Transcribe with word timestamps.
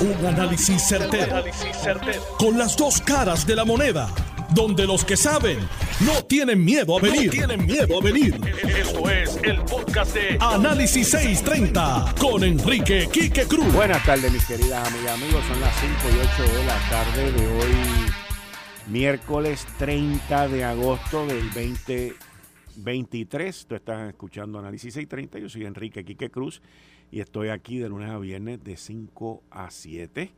Un 0.00 0.24
análisis 0.24 0.80
certero, 0.88 1.44
Con 2.38 2.56
las 2.56 2.74
dos 2.74 3.02
caras 3.02 3.46
de 3.46 3.54
la 3.54 3.66
moneda. 3.66 4.08
Donde 4.54 4.86
los 4.86 5.04
que 5.04 5.14
saben 5.14 5.58
no 6.00 6.24
tienen 6.24 6.64
miedo 6.64 6.96
a 6.96 7.00
venir. 7.02 7.28
tienen 7.30 7.66
miedo 7.66 8.00
a 8.00 8.02
venir. 8.02 8.40
Esto 8.66 9.10
es 9.10 9.38
el 9.42 9.60
podcast 9.64 10.14
de 10.14 10.38
Análisis 10.40 11.10
630 11.10 12.14
con 12.18 12.42
Enrique 12.44 13.10
Quique 13.12 13.44
Cruz. 13.44 13.70
Buenas 13.74 14.02
tardes, 14.06 14.32
mis 14.32 14.46
queridas 14.46 14.88
amigas, 14.88 15.20
amigos. 15.22 15.44
Son 15.44 15.60
las 15.60 15.78
5 15.78 15.92
y 16.14 16.18
8 16.44 16.50
de 16.50 16.64
la 16.64 16.78
tarde 16.88 17.32
de 17.32 17.46
hoy, 17.46 17.74
miércoles 18.86 19.66
30 19.78 20.48
de 20.48 20.64
agosto 20.64 21.26
del 21.26 21.44
2023. 21.50 23.66
Tú 23.66 23.74
estás 23.74 24.08
escuchando 24.08 24.58
Análisis 24.58 24.94
630. 24.94 25.38
Yo 25.40 25.50
soy 25.50 25.66
Enrique 25.66 26.06
Quique 26.06 26.30
Cruz 26.30 26.62
y 27.10 27.20
estoy 27.20 27.48
aquí 27.48 27.78
de 27.78 27.88
lunes 27.88 28.10
a 28.10 28.18
viernes 28.18 28.62
de 28.62 28.76
5 28.76 29.42
a 29.50 29.70
7. 29.70 30.30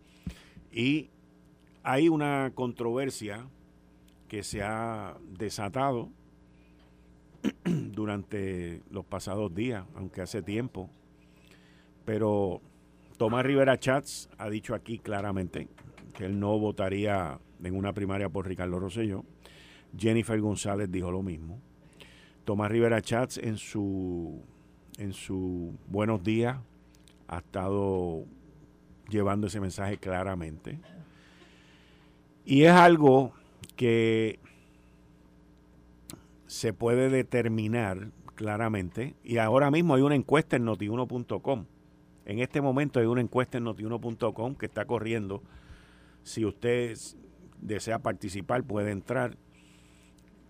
Y 0.73 1.11
hay 1.83 2.09
una 2.09 2.53
controversia 2.55 3.47
que 4.29 4.43
se 4.43 4.63
ha 4.63 5.17
desatado 5.39 6.09
durante 7.65 8.83
los 8.91 9.05
pasados 9.05 9.55
días, 9.55 9.85
aunque 9.95 10.23
hace 10.23 10.43
tiempo. 10.43 10.89
Pero 12.05 12.63
Tomás 13.19 13.45
Rivera 13.45 13.79
Chats 13.79 14.31
ha 14.39 14.49
dicho 14.49 14.75
aquí 14.75 14.99
claramente 14.99 15.69
que 16.15 16.25
él 16.25 16.41
no 16.41 16.59
votaría 16.59 17.39
en 17.63 17.77
una 17.77 17.93
primaria 17.93 18.29
por 18.29 18.49
Ricardo 18.49 18.79
Rosselló. 18.79 19.25
Jennifer 19.97 20.41
González 20.41 20.91
dijo 20.91 21.11
lo 21.11 21.23
mismo. 21.23 21.61
Tomás 22.45 22.71
Rivera 22.71 23.03
Chats 23.03 23.37
en 23.39 23.59
su 23.59 24.43
en 25.03 25.13
su 25.13 25.75
buenos 25.89 26.23
días 26.23 26.59
ha 27.27 27.39
estado 27.39 28.25
llevando 29.09 29.49
ese 29.49 29.59
mensaje 29.59 29.97
claramente. 29.97 30.79
Y 32.45 32.63
es 32.63 32.73
algo 32.73 33.33
que 33.75 34.39
se 36.47 36.73
puede 36.73 37.09
determinar 37.09 38.11
claramente. 38.37 39.15
Y 39.25 39.39
ahora 39.39 39.73
mismo 39.73 39.95
hay 39.95 40.03
una 40.03 40.15
encuesta 40.15 40.57
en 40.57 40.65
notiuno.com. 40.65 41.65
En 42.25 42.39
este 42.39 42.61
momento 42.61 43.01
hay 43.01 43.07
una 43.07 43.21
encuesta 43.21 43.59
en 43.59 43.65
notiuno.com 43.65 44.55
que 44.55 44.67
está 44.67 44.85
corriendo. 44.85 45.43
Si 46.23 46.45
usted 46.45 46.97
desea 47.61 47.99
participar, 47.99 48.63
puede 48.63 48.93
entrar 48.93 49.37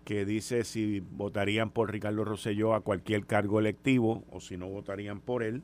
que 0.05 0.25
dice 0.25 0.63
si 0.63 0.99
votarían 0.99 1.69
por 1.69 1.91
Ricardo 1.91 2.25
Rosselló 2.25 2.73
a 2.73 2.81
cualquier 2.81 3.25
cargo 3.25 3.59
electivo 3.59 4.23
o 4.31 4.39
si 4.39 4.57
no 4.57 4.67
votarían 4.67 5.19
por 5.19 5.43
él. 5.43 5.63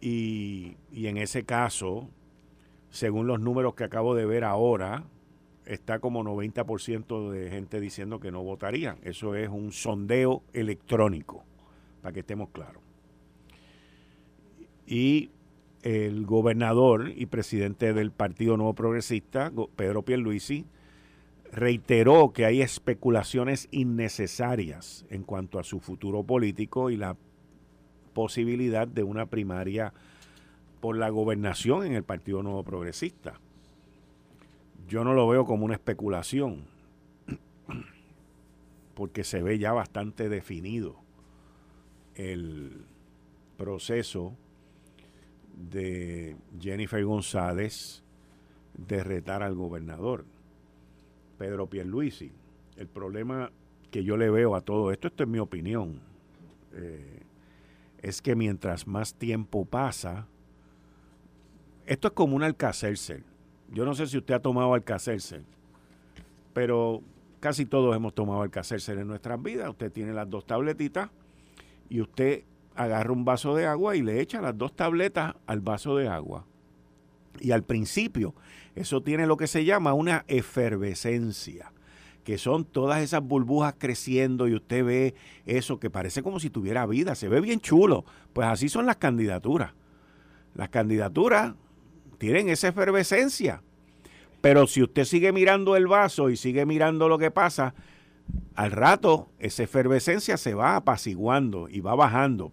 Y, 0.00 0.76
y 0.92 1.06
en 1.06 1.16
ese 1.18 1.44
caso, 1.44 2.08
según 2.90 3.26
los 3.26 3.40
números 3.40 3.74
que 3.74 3.84
acabo 3.84 4.14
de 4.14 4.26
ver 4.26 4.44
ahora, 4.44 5.04
está 5.66 6.00
como 6.00 6.24
90% 6.24 7.30
de 7.30 7.50
gente 7.50 7.80
diciendo 7.80 8.18
que 8.18 8.32
no 8.32 8.42
votarían. 8.42 8.98
Eso 9.02 9.34
es 9.34 9.48
un 9.48 9.72
sondeo 9.72 10.42
electrónico, 10.52 11.44
para 12.02 12.12
que 12.12 12.20
estemos 12.20 12.48
claros. 12.50 12.82
Y 14.86 15.30
el 15.82 16.26
gobernador 16.26 17.12
y 17.14 17.26
presidente 17.26 17.92
del 17.92 18.10
Partido 18.10 18.56
Nuevo 18.56 18.74
Progresista, 18.74 19.52
Pedro 19.76 20.02
Pierluisi, 20.02 20.66
reiteró 21.52 22.32
que 22.32 22.44
hay 22.44 22.62
especulaciones 22.62 23.68
innecesarias 23.70 25.04
en 25.10 25.24
cuanto 25.24 25.58
a 25.58 25.64
su 25.64 25.80
futuro 25.80 26.22
político 26.22 26.90
y 26.90 26.96
la 26.96 27.16
posibilidad 28.12 28.86
de 28.86 29.02
una 29.02 29.26
primaria 29.26 29.92
por 30.80 30.96
la 30.96 31.08
gobernación 31.10 31.84
en 31.84 31.94
el 31.94 32.04
Partido 32.04 32.42
Nuevo 32.42 32.62
Progresista. 32.62 33.38
Yo 34.88 35.04
no 35.04 35.14
lo 35.14 35.28
veo 35.28 35.44
como 35.44 35.64
una 35.64 35.74
especulación, 35.74 36.64
porque 38.94 39.24
se 39.24 39.42
ve 39.42 39.58
ya 39.58 39.72
bastante 39.72 40.28
definido 40.28 40.96
el 42.14 42.84
proceso 43.56 44.34
de 45.70 46.36
Jennifer 46.60 47.04
González 47.04 48.02
de 48.74 49.04
retar 49.04 49.42
al 49.42 49.54
gobernador. 49.54 50.24
Pedro 51.40 51.68
Pierluisi. 51.68 52.30
El 52.76 52.86
problema 52.86 53.50
que 53.90 54.04
yo 54.04 54.18
le 54.18 54.28
veo 54.28 54.54
a 54.54 54.60
todo 54.60 54.92
esto, 54.92 55.08
esto 55.08 55.22
es 55.22 55.28
mi 55.30 55.38
opinión, 55.38 55.98
eh, 56.74 57.22
es 58.02 58.20
que 58.20 58.36
mientras 58.36 58.86
más 58.86 59.14
tiempo 59.14 59.64
pasa, 59.64 60.26
esto 61.86 62.08
es 62.08 62.14
como 62.14 62.36
un 62.36 62.42
alcacelser. 62.42 63.24
Yo 63.70 63.86
no 63.86 63.94
sé 63.94 64.06
si 64.06 64.18
usted 64.18 64.34
ha 64.34 64.40
tomado 64.40 64.74
alcacelser, 64.74 65.42
pero 66.52 67.00
casi 67.40 67.64
todos 67.64 67.96
hemos 67.96 68.14
tomado 68.14 68.42
alcacelser 68.42 68.98
en 68.98 69.08
nuestras 69.08 69.42
vidas. 69.42 69.70
Usted 69.70 69.90
tiene 69.90 70.12
las 70.12 70.28
dos 70.28 70.44
tabletitas 70.44 71.08
y 71.88 72.02
usted 72.02 72.44
agarra 72.76 73.14
un 73.14 73.24
vaso 73.24 73.54
de 73.56 73.64
agua 73.64 73.96
y 73.96 74.02
le 74.02 74.20
echa 74.20 74.42
las 74.42 74.58
dos 74.58 74.76
tabletas 74.76 75.36
al 75.46 75.60
vaso 75.60 75.96
de 75.96 76.06
agua. 76.06 76.44
Y 77.40 77.52
al 77.52 77.64
principio 77.64 78.34
eso 78.74 79.02
tiene 79.02 79.26
lo 79.26 79.36
que 79.36 79.46
se 79.46 79.64
llama 79.64 79.94
una 79.94 80.24
efervescencia, 80.28 81.72
que 82.24 82.38
son 82.38 82.64
todas 82.64 83.02
esas 83.02 83.22
burbujas 83.22 83.74
creciendo 83.78 84.46
y 84.46 84.54
usted 84.54 84.84
ve 84.84 85.14
eso 85.46 85.80
que 85.80 85.90
parece 85.90 86.22
como 86.22 86.38
si 86.38 86.50
tuviera 86.50 86.86
vida, 86.86 87.14
se 87.14 87.28
ve 87.28 87.40
bien 87.40 87.60
chulo. 87.60 88.04
Pues 88.32 88.46
así 88.46 88.68
son 88.68 88.86
las 88.86 88.96
candidaturas. 88.96 89.72
Las 90.54 90.68
candidaturas 90.68 91.54
tienen 92.18 92.48
esa 92.48 92.68
efervescencia. 92.68 93.62
Pero 94.40 94.66
si 94.66 94.82
usted 94.82 95.04
sigue 95.04 95.32
mirando 95.32 95.76
el 95.76 95.86
vaso 95.86 96.30
y 96.30 96.36
sigue 96.36 96.64
mirando 96.64 97.08
lo 97.08 97.18
que 97.18 97.30
pasa, 97.30 97.74
al 98.54 98.70
rato 98.70 99.30
esa 99.38 99.62
efervescencia 99.62 100.36
se 100.36 100.54
va 100.54 100.76
apaciguando 100.76 101.68
y 101.68 101.80
va 101.80 101.94
bajando. 101.94 102.52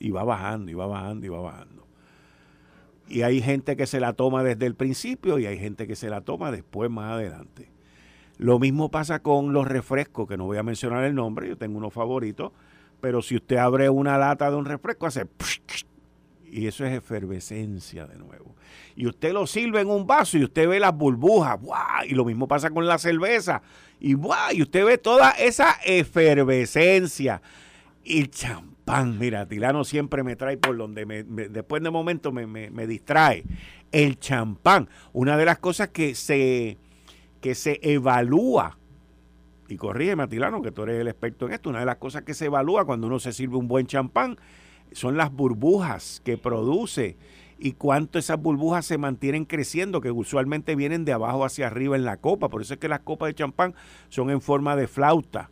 Y 0.00 0.10
va 0.10 0.24
bajando, 0.24 0.70
y 0.70 0.74
va 0.74 0.86
bajando, 0.86 1.26
y 1.26 1.28
va 1.28 1.40
bajando. 1.40 1.87
Y 3.08 3.22
hay 3.22 3.40
gente 3.40 3.76
que 3.76 3.86
se 3.86 4.00
la 4.00 4.12
toma 4.12 4.42
desde 4.42 4.66
el 4.66 4.74
principio 4.74 5.38
y 5.38 5.46
hay 5.46 5.58
gente 5.58 5.86
que 5.86 5.96
se 5.96 6.10
la 6.10 6.20
toma 6.20 6.50
después, 6.50 6.90
más 6.90 7.12
adelante. 7.12 7.70
Lo 8.36 8.58
mismo 8.58 8.90
pasa 8.90 9.20
con 9.20 9.52
los 9.52 9.66
refrescos, 9.66 10.28
que 10.28 10.36
no 10.36 10.44
voy 10.44 10.58
a 10.58 10.62
mencionar 10.62 11.04
el 11.04 11.14
nombre, 11.14 11.48
yo 11.48 11.56
tengo 11.56 11.78
unos 11.78 11.92
favoritos, 11.92 12.52
pero 13.00 13.22
si 13.22 13.36
usted 13.36 13.56
abre 13.56 13.90
una 13.90 14.18
lata 14.18 14.50
de 14.50 14.56
un 14.56 14.64
refresco, 14.64 15.06
hace... 15.06 15.26
Y 16.50 16.66
eso 16.66 16.86
es 16.86 16.94
efervescencia 16.94 18.06
de 18.06 18.16
nuevo. 18.16 18.54
Y 18.96 19.06
usted 19.06 19.32
lo 19.32 19.46
sirve 19.46 19.80
en 19.80 19.90
un 19.90 20.06
vaso 20.06 20.38
y 20.38 20.44
usted 20.44 20.68
ve 20.68 20.80
las 20.80 20.96
burbujas, 20.96 21.58
y 22.06 22.14
lo 22.14 22.24
mismo 22.24 22.48
pasa 22.48 22.70
con 22.70 22.86
la 22.86 22.98
cerveza, 22.98 23.60
y, 24.00 24.14
y 24.52 24.62
usted 24.62 24.84
ve 24.84 24.98
toda 24.98 25.32
esa 25.32 25.76
efervescencia. 25.84 27.42
Y 28.10 28.28
champán. 28.28 29.18
Mira, 29.18 29.44
Tilano 29.46 29.84
siempre 29.84 30.22
me 30.22 30.34
trae 30.34 30.56
por 30.56 30.74
donde 30.78 31.04
me, 31.04 31.24
después 31.24 31.82
de 31.82 31.90
momento 31.90 32.32
me, 32.32 32.86
distrae. 32.86 33.44
El 33.92 34.18
champán, 34.18 34.88
una 35.12 35.36
de 35.36 35.44
las 35.44 35.58
cosas 35.58 35.88
que 35.88 36.14
se, 36.14 36.78
que 37.42 37.54
se 37.54 37.78
evalúa, 37.82 38.78
y 39.68 39.76
corrígeme, 39.76 40.26
Tilano, 40.26 40.62
que 40.62 40.72
tú 40.72 40.84
eres 40.84 41.02
el 41.02 41.08
experto 41.08 41.46
en 41.46 41.52
esto, 41.52 41.68
una 41.68 41.80
de 41.80 41.84
las 41.84 41.96
cosas 41.96 42.22
que 42.22 42.32
se 42.32 42.46
evalúa 42.46 42.86
cuando 42.86 43.06
uno 43.08 43.18
se 43.18 43.34
sirve 43.34 43.58
un 43.58 43.68
buen 43.68 43.86
champán 43.86 44.38
son 44.92 45.18
las 45.18 45.30
burbujas 45.30 46.22
que 46.24 46.38
produce 46.38 47.18
y 47.58 47.72
cuánto 47.72 48.18
esas 48.18 48.40
burbujas 48.40 48.86
se 48.86 48.96
mantienen 48.96 49.44
creciendo, 49.44 50.00
que 50.00 50.10
usualmente 50.10 50.74
vienen 50.76 51.04
de 51.04 51.12
abajo 51.12 51.44
hacia 51.44 51.66
arriba 51.66 51.94
en 51.94 52.06
la 52.06 52.16
copa. 52.16 52.48
Por 52.48 52.62
eso 52.62 52.72
es 52.72 52.80
que 52.80 52.88
las 52.88 53.00
copas 53.00 53.26
de 53.26 53.34
champán 53.34 53.74
son 54.08 54.30
en 54.30 54.40
forma 54.40 54.76
de 54.76 54.88
flauta 54.88 55.50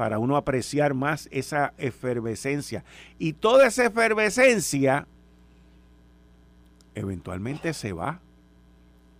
para 0.00 0.18
uno 0.18 0.38
apreciar 0.38 0.94
más 0.94 1.28
esa 1.30 1.74
efervescencia. 1.76 2.84
Y 3.18 3.34
toda 3.34 3.66
esa 3.66 3.84
efervescencia 3.84 5.06
eventualmente 6.94 7.74
se 7.74 7.92
va. 7.92 8.22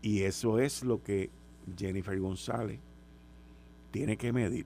Y 0.01 0.23
eso 0.23 0.59
es 0.59 0.83
lo 0.83 1.03
que 1.03 1.29
Jennifer 1.77 2.19
González 2.19 2.81
tiene 3.91 4.17
que 4.17 4.33
medir. 4.33 4.65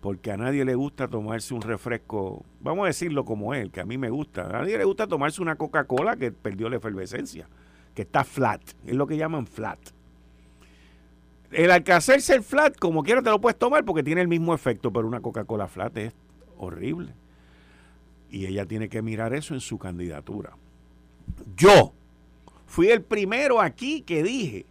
Porque 0.00 0.32
a 0.32 0.36
nadie 0.36 0.64
le 0.64 0.74
gusta 0.74 1.06
tomarse 1.06 1.54
un 1.54 1.62
refresco, 1.62 2.44
vamos 2.58 2.82
a 2.82 2.86
decirlo 2.88 3.24
como 3.24 3.54
él, 3.54 3.70
que 3.70 3.82
a 3.82 3.86
mí 3.86 3.98
me 3.98 4.10
gusta. 4.10 4.48
A 4.48 4.62
nadie 4.62 4.76
le 4.76 4.84
gusta 4.84 5.06
tomarse 5.06 5.42
una 5.42 5.54
Coca-Cola 5.54 6.16
que 6.16 6.32
perdió 6.32 6.68
la 6.68 6.78
efervescencia, 6.78 7.48
que 7.94 8.02
está 8.02 8.24
flat, 8.24 8.62
es 8.84 8.96
lo 8.96 9.06
que 9.06 9.16
llaman 9.16 9.46
flat. 9.46 9.78
El 11.54 11.70
el 11.70 12.42
flat, 12.42 12.76
como 12.76 13.04
quiera 13.04 13.22
te 13.22 13.30
lo 13.30 13.40
puedes 13.40 13.58
tomar 13.58 13.84
porque 13.84 14.02
tiene 14.02 14.20
el 14.20 14.28
mismo 14.28 14.54
efecto, 14.54 14.92
pero 14.92 15.06
una 15.06 15.20
Coca-Cola 15.20 15.68
flat 15.68 15.96
es 15.98 16.12
horrible. 16.58 17.14
Y 18.28 18.46
ella 18.46 18.66
tiene 18.66 18.88
que 18.88 19.02
mirar 19.02 19.34
eso 19.34 19.54
en 19.54 19.60
su 19.60 19.78
candidatura. 19.78 20.56
Yo 21.56 21.94
fui 22.66 22.88
el 22.88 23.02
primero 23.02 23.60
aquí 23.60 24.02
que 24.02 24.24
dije, 24.24 24.66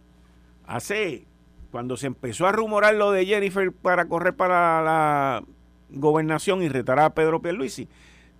hace, 0.66 1.26
cuando 1.70 1.96
se 1.96 2.06
empezó 2.06 2.46
a 2.46 2.52
rumorar 2.52 2.94
lo 2.94 3.12
de 3.12 3.24
Jennifer 3.24 3.72
para 3.72 4.06
correr 4.06 4.34
para 4.34 4.82
la 4.82 5.42
gobernación 5.88 6.62
y 6.62 6.68
retar 6.68 6.98
a 6.98 7.14
Pedro 7.14 7.40
Pierluisi, 7.40 7.88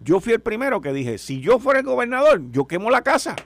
Yo 0.01 0.21
fui 0.21 0.35
el 0.35 0.41
primero 0.41 0.83
que 0.83 0.93
dije, 0.93 1.17
si 1.17 1.41
yo 1.41 1.59
fuera 1.59 1.81
el 1.81 1.87
gobernador, 1.87 2.43
yo 2.51 2.67
quemo 2.67 2.91
la 2.91 3.01
casa. 3.01 3.37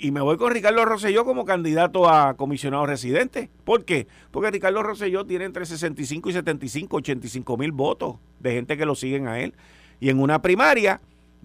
Y 0.00 0.12
me 0.12 0.20
voy 0.20 0.36
con 0.36 0.52
Ricardo 0.52 0.84
Rosselló 0.84 1.24
como 1.24 1.44
candidato 1.44 2.08
a 2.08 2.34
comisionado 2.34 2.86
residente. 2.86 3.50
¿Por 3.64 3.84
qué? 3.84 4.06
Porque 4.30 4.52
Ricardo 4.52 4.80
Rosselló 4.80 5.26
tiene 5.26 5.44
entre 5.44 5.66
65 5.66 6.30
y 6.30 6.32
75, 6.34 6.96
85 6.98 7.56
mil 7.56 7.72
votos 7.72 8.16
de 8.38 8.52
gente 8.52 8.76
que 8.76 8.86
lo 8.86 8.94
siguen 8.94 9.26
a 9.26 9.40
él. 9.40 9.54
Y 9.98 10.10
en 10.10 10.20
una 10.20 10.40
primaria 10.40 11.00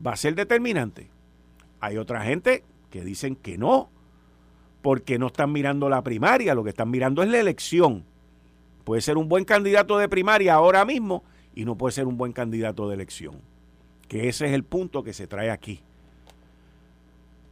va 0.06 0.14
a 0.14 0.18
ser 0.18 0.36
determinante. 0.36 1.10
Hay 1.80 1.98
otra 1.98 2.22
gente 2.22 2.64
que 2.92 3.04
dicen 3.04 3.36
que 3.36 3.58
no, 3.58 3.90
porque 4.84 5.18
no 5.18 5.28
están 5.28 5.52
mirando 5.52 5.90
la 5.90 6.04
primaria, 6.04 6.54
lo 6.54 6.64
que 6.64 6.70
están 6.70 6.92
mirando 6.92 7.24
es 7.24 7.30
la 7.30 7.40
elección. 7.40 8.06
Puede 8.84 9.02
ser 9.02 9.18
un 9.18 9.30
buen 9.30 9.46
candidato 9.46 9.98
de 9.98 10.08
primaria 10.08 10.54
ahora 10.54 10.86
mismo 10.86 11.24
y 11.56 11.66
no 11.66 11.76
puede 11.76 11.94
ser 11.94 12.06
un 12.06 12.18
buen 12.18 12.34
candidato 12.34 12.88
de 12.88 12.94
elección. 12.94 13.42
Que 14.08 14.30
ese 14.30 14.46
es 14.46 14.52
el 14.52 14.64
punto 14.64 15.04
que 15.04 15.14
se 15.14 15.26
trae 15.26 15.50
aquí. 15.50 15.82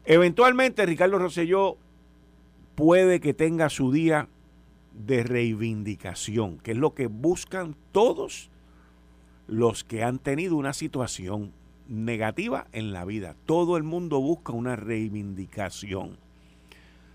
Eventualmente 0.05 0.85
Ricardo 0.85 1.19
Rosselló 1.19 1.77
puede 2.75 3.19
que 3.19 3.33
tenga 3.33 3.69
su 3.69 3.91
día 3.91 4.27
de 4.93 5.23
reivindicación, 5.23 6.57
que 6.57 6.71
es 6.71 6.77
lo 6.77 6.93
que 6.93 7.07
buscan 7.07 7.75
todos 7.91 8.49
los 9.47 9.83
que 9.83 10.03
han 10.03 10.19
tenido 10.19 10.55
una 10.55 10.73
situación 10.73 11.51
negativa 11.87 12.67
en 12.71 12.93
la 12.93 13.05
vida. 13.05 13.35
Todo 13.45 13.77
el 13.77 13.83
mundo 13.83 14.19
busca 14.21 14.53
una 14.53 14.75
reivindicación. 14.75 16.17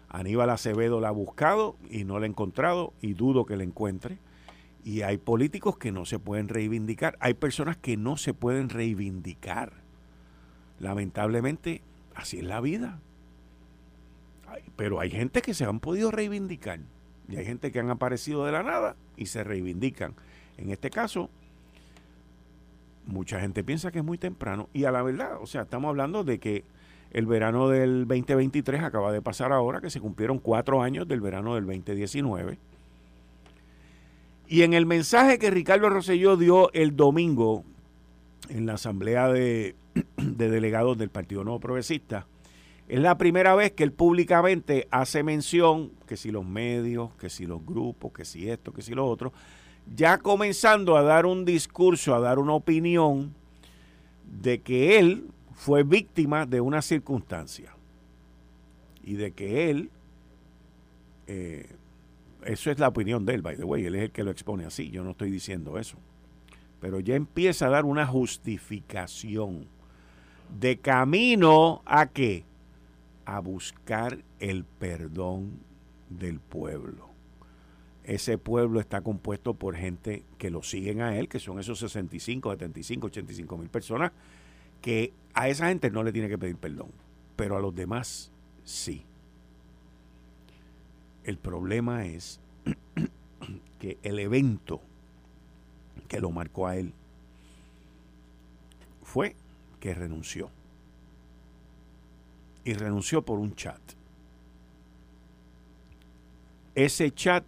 Aníbal 0.08 0.50
Acevedo 0.50 1.00
la 1.00 1.08
ha 1.08 1.12
buscado 1.12 1.76
y 1.90 2.04
no 2.04 2.18
la 2.18 2.26
ha 2.26 2.28
encontrado 2.28 2.92
y 3.00 3.14
dudo 3.14 3.46
que 3.46 3.56
la 3.56 3.64
encuentre. 3.64 4.18
Y 4.84 5.02
hay 5.02 5.18
políticos 5.18 5.78
que 5.78 5.90
no 5.90 6.04
se 6.04 6.18
pueden 6.18 6.48
reivindicar. 6.48 7.16
Hay 7.20 7.34
personas 7.34 7.76
que 7.76 7.96
no 7.96 8.16
se 8.16 8.34
pueden 8.34 8.68
reivindicar. 8.68 9.72
Lamentablemente, 10.78 11.82
así 12.16 12.38
es 12.38 12.44
la 12.44 12.60
vida. 12.60 13.00
Pero 14.76 15.00
hay 15.00 15.10
gente 15.10 15.42
que 15.42 15.54
se 15.54 15.64
han 15.64 15.80
podido 15.80 16.10
reivindicar. 16.10 16.80
Y 17.28 17.36
hay 17.36 17.44
gente 17.44 17.72
que 17.72 17.80
han 17.80 17.90
aparecido 17.90 18.44
de 18.44 18.52
la 18.52 18.62
nada 18.62 18.96
y 19.16 19.26
se 19.26 19.44
reivindican. 19.44 20.14
En 20.56 20.70
este 20.70 20.90
caso, 20.90 21.30
mucha 23.06 23.40
gente 23.40 23.64
piensa 23.64 23.90
que 23.90 23.98
es 23.98 24.04
muy 24.04 24.18
temprano. 24.18 24.68
Y 24.72 24.84
a 24.84 24.90
la 24.90 25.02
verdad, 25.02 25.38
o 25.40 25.46
sea, 25.46 25.62
estamos 25.62 25.88
hablando 25.88 26.24
de 26.24 26.38
que 26.38 26.64
el 27.12 27.26
verano 27.26 27.68
del 27.68 28.06
2023 28.06 28.82
acaba 28.82 29.12
de 29.12 29.22
pasar 29.22 29.52
ahora, 29.52 29.80
que 29.80 29.90
se 29.90 30.00
cumplieron 30.00 30.38
cuatro 30.38 30.82
años 30.82 31.08
del 31.08 31.20
verano 31.20 31.54
del 31.54 31.66
2019. 31.66 32.58
Y 34.48 34.62
en 34.62 34.74
el 34.74 34.86
mensaje 34.86 35.38
que 35.38 35.50
Ricardo 35.50 35.88
Rosselló 35.88 36.36
dio 36.36 36.72
el 36.72 36.94
domingo 36.94 37.64
en 38.48 38.66
la 38.66 38.74
asamblea 38.74 39.28
de, 39.28 39.74
de 40.36 40.50
delegados 40.50 40.98
del 40.98 41.10
Partido 41.10 41.44
Nuevo 41.44 41.60
Progresista, 41.60 42.26
es 42.88 43.00
la 43.00 43.18
primera 43.18 43.54
vez 43.54 43.72
que 43.72 43.82
él 43.82 43.92
públicamente 43.92 44.86
hace 44.90 45.22
mención 45.22 45.90
que 46.06 46.16
si 46.16 46.30
los 46.30 46.44
medios, 46.44 47.12
que 47.16 47.30
si 47.30 47.46
los 47.46 47.64
grupos, 47.64 48.12
que 48.12 48.24
si 48.24 48.48
esto, 48.48 48.72
que 48.72 48.82
si 48.82 48.94
lo 48.94 49.06
otro, 49.06 49.32
ya 49.94 50.18
comenzando 50.18 50.96
a 50.96 51.02
dar 51.02 51.26
un 51.26 51.44
discurso, 51.44 52.14
a 52.14 52.20
dar 52.20 52.38
una 52.38 52.54
opinión 52.54 53.34
de 54.40 54.60
que 54.60 54.98
él 54.98 55.28
fue 55.52 55.82
víctima 55.82 56.46
de 56.46 56.60
una 56.60 56.82
circunstancia 56.82 57.72
y 59.02 59.14
de 59.14 59.32
que 59.32 59.70
él, 59.70 59.90
eh, 61.26 61.68
eso 62.44 62.70
es 62.70 62.78
la 62.78 62.88
opinión 62.88 63.24
de 63.26 63.34
él, 63.34 63.42
by 63.42 63.56
the 63.56 63.64
way, 63.64 63.84
él 63.84 63.94
es 63.96 64.02
el 64.02 64.10
que 64.10 64.22
lo 64.22 64.30
expone 64.30 64.64
así, 64.64 64.90
yo 64.90 65.02
no 65.02 65.10
estoy 65.10 65.30
diciendo 65.30 65.78
eso, 65.78 65.96
pero 66.80 67.00
ya 67.00 67.16
empieza 67.16 67.66
a 67.66 67.70
dar 67.70 67.84
una 67.84 68.06
justificación 68.06 69.66
de 70.48 70.78
camino 70.78 71.82
a 71.84 72.06
qué? 72.06 72.44
A 73.24 73.40
buscar 73.40 74.18
el 74.38 74.64
perdón 74.64 75.60
del 76.08 76.40
pueblo 76.40 77.16
ese 78.06 78.38
pueblo 78.38 78.78
está 78.78 79.00
compuesto 79.00 79.54
por 79.54 79.74
gente 79.74 80.24
que 80.38 80.48
lo 80.48 80.62
siguen 80.62 81.00
a 81.00 81.18
él, 81.18 81.28
que 81.28 81.40
son 81.40 81.58
esos 81.58 81.80
65, 81.80 82.52
75, 82.52 83.06
85 83.08 83.58
mil 83.58 83.68
personas, 83.68 84.12
que 84.80 85.12
a 85.34 85.48
esa 85.48 85.68
gente 85.68 85.90
no 85.90 86.04
le 86.04 86.12
tiene 86.12 86.28
que 86.28 86.38
pedir 86.38 86.56
perdón, 86.56 86.90
pero 87.34 87.56
a 87.56 87.60
los 87.60 87.74
demás 87.74 88.30
sí. 88.62 89.04
El 91.24 91.36
problema 91.38 92.06
es 92.06 92.40
que 93.80 93.98
el 94.04 94.20
evento 94.20 94.80
que 96.06 96.20
lo 96.20 96.30
marcó 96.30 96.68
a 96.68 96.76
él 96.76 96.94
fue 99.02 99.34
que 99.86 99.94
renunció. 99.94 100.50
Y 102.64 102.72
renunció 102.72 103.22
por 103.22 103.38
un 103.38 103.54
chat. 103.54 103.80
Ese 106.74 107.12
chat 107.12 107.44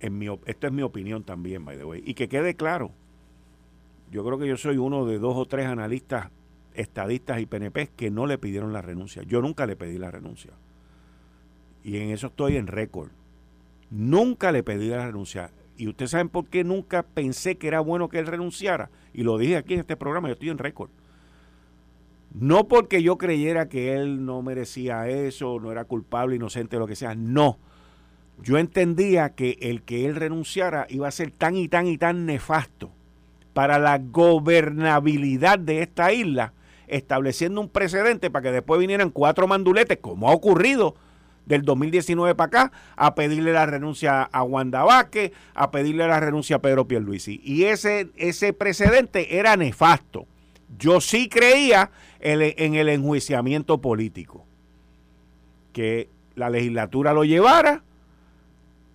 en 0.00 0.18
mi, 0.18 0.26
esto 0.46 0.66
es 0.66 0.72
mi 0.72 0.82
opinión 0.82 1.22
también, 1.22 1.64
by 1.64 1.76
the 1.76 1.84
way, 1.84 2.02
y 2.04 2.14
que 2.14 2.28
quede 2.28 2.56
claro, 2.56 2.90
yo 4.10 4.24
creo 4.24 4.40
que 4.40 4.48
yo 4.48 4.56
soy 4.56 4.76
uno 4.76 5.06
de 5.06 5.20
dos 5.20 5.36
o 5.36 5.46
tres 5.46 5.66
analistas, 5.66 6.32
estadistas 6.74 7.40
y 7.40 7.46
PNP 7.46 7.90
que 7.96 8.10
no 8.10 8.26
le 8.26 8.38
pidieron 8.38 8.72
la 8.72 8.82
renuncia. 8.82 9.22
Yo 9.22 9.40
nunca 9.40 9.64
le 9.64 9.76
pedí 9.76 9.98
la 9.98 10.10
renuncia. 10.10 10.54
Y 11.84 11.98
en 11.98 12.10
eso 12.10 12.26
estoy 12.26 12.56
en 12.56 12.66
récord. 12.66 13.10
Nunca 13.92 14.50
le 14.50 14.64
pedí 14.64 14.88
la 14.88 15.06
renuncia. 15.06 15.52
Y 15.76 15.86
ustedes 15.86 16.10
saben 16.10 16.28
por 16.28 16.46
qué 16.48 16.64
nunca 16.64 17.04
pensé 17.04 17.56
que 17.56 17.68
era 17.68 17.78
bueno 17.78 18.08
que 18.08 18.18
él 18.18 18.26
renunciara. 18.26 18.90
Y 19.14 19.22
lo 19.22 19.38
dije 19.38 19.56
aquí 19.56 19.74
en 19.74 19.80
este 19.80 19.96
programa, 19.96 20.26
yo 20.26 20.32
estoy 20.32 20.48
en 20.48 20.58
récord. 20.58 20.90
No 22.32 22.68
porque 22.68 23.02
yo 23.02 23.18
creyera 23.18 23.68
que 23.68 23.94
él 23.94 24.24
no 24.24 24.42
merecía 24.42 25.08
eso, 25.08 25.58
no 25.60 25.72
era 25.72 25.84
culpable, 25.84 26.36
inocente, 26.36 26.78
lo 26.78 26.86
que 26.86 26.96
sea. 26.96 27.14
No 27.14 27.58
yo 28.42 28.58
entendía 28.58 29.30
que 29.30 29.58
el 29.60 29.82
que 29.82 30.06
él 30.06 30.14
renunciara 30.14 30.86
iba 30.88 31.08
a 31.08 31.12
ser 31.12 31.30
tan 31.30 31.56
y 31.56 31.68
tan 31.68 31.86
y 31.86 31.98
tan 31.98 32.26
nefasto 32.26 32.90
para 33.52 33.78
la 33.78 33.98
gobernabilidad 33.98 35.58
de 35.58 35.82
esta 35.82 36.12
isla, 36.12 36.52
estableciendo 36.86 37.60
un 37.60 37.68
precedente 37.68 38.30
para 38.30 38.44
que 38.44 38.52
después 38.52 38.78
vinieran 38.78 39.10
cuatro 39.10 39.48
manduletes, 39.48 39.98
como 40.00 40.28
ha 40.28 40.32
ocurrido 40.32 40.94
del 41.46 41.62
2019 41.62 42.34
para 42.36 42.46
acá, 42.46 42.72
a 42.94 43.14
pedirle 43.14 43.52
la 43.52 43.66
renuncia 43.66 44.22
a 44.22 44.42
Wanda 44.44 44.84
Vázquez, 44.84 45.32
a 45.54 45.70
pedirle 45.70 46.06
la 46.06 46.20
renuncia 46.20 46.56
a 46.56 46.58
Pedro 46.60 46.86
Pierluisi. 46.86 47.40
Y 47.42 47.64
ese, 47.64 48.10
ese 48.16 48.52
precedente 48.52 49.38
era 49.38 49.56
nefasto. 49.56 50.26
Yo 50.78 51.00
sí 51.00 51.28
creía 51.28 51.90
en 52.20 52.74
el 52.74 52.88
enjuiciamiento 52.88 53.80
político, 53.80 54.44
que 55.72 56.08
la 56.34 56.50
legislatura 56.50 57.12
lo 57.12 57.24
llevara 57.24 57.82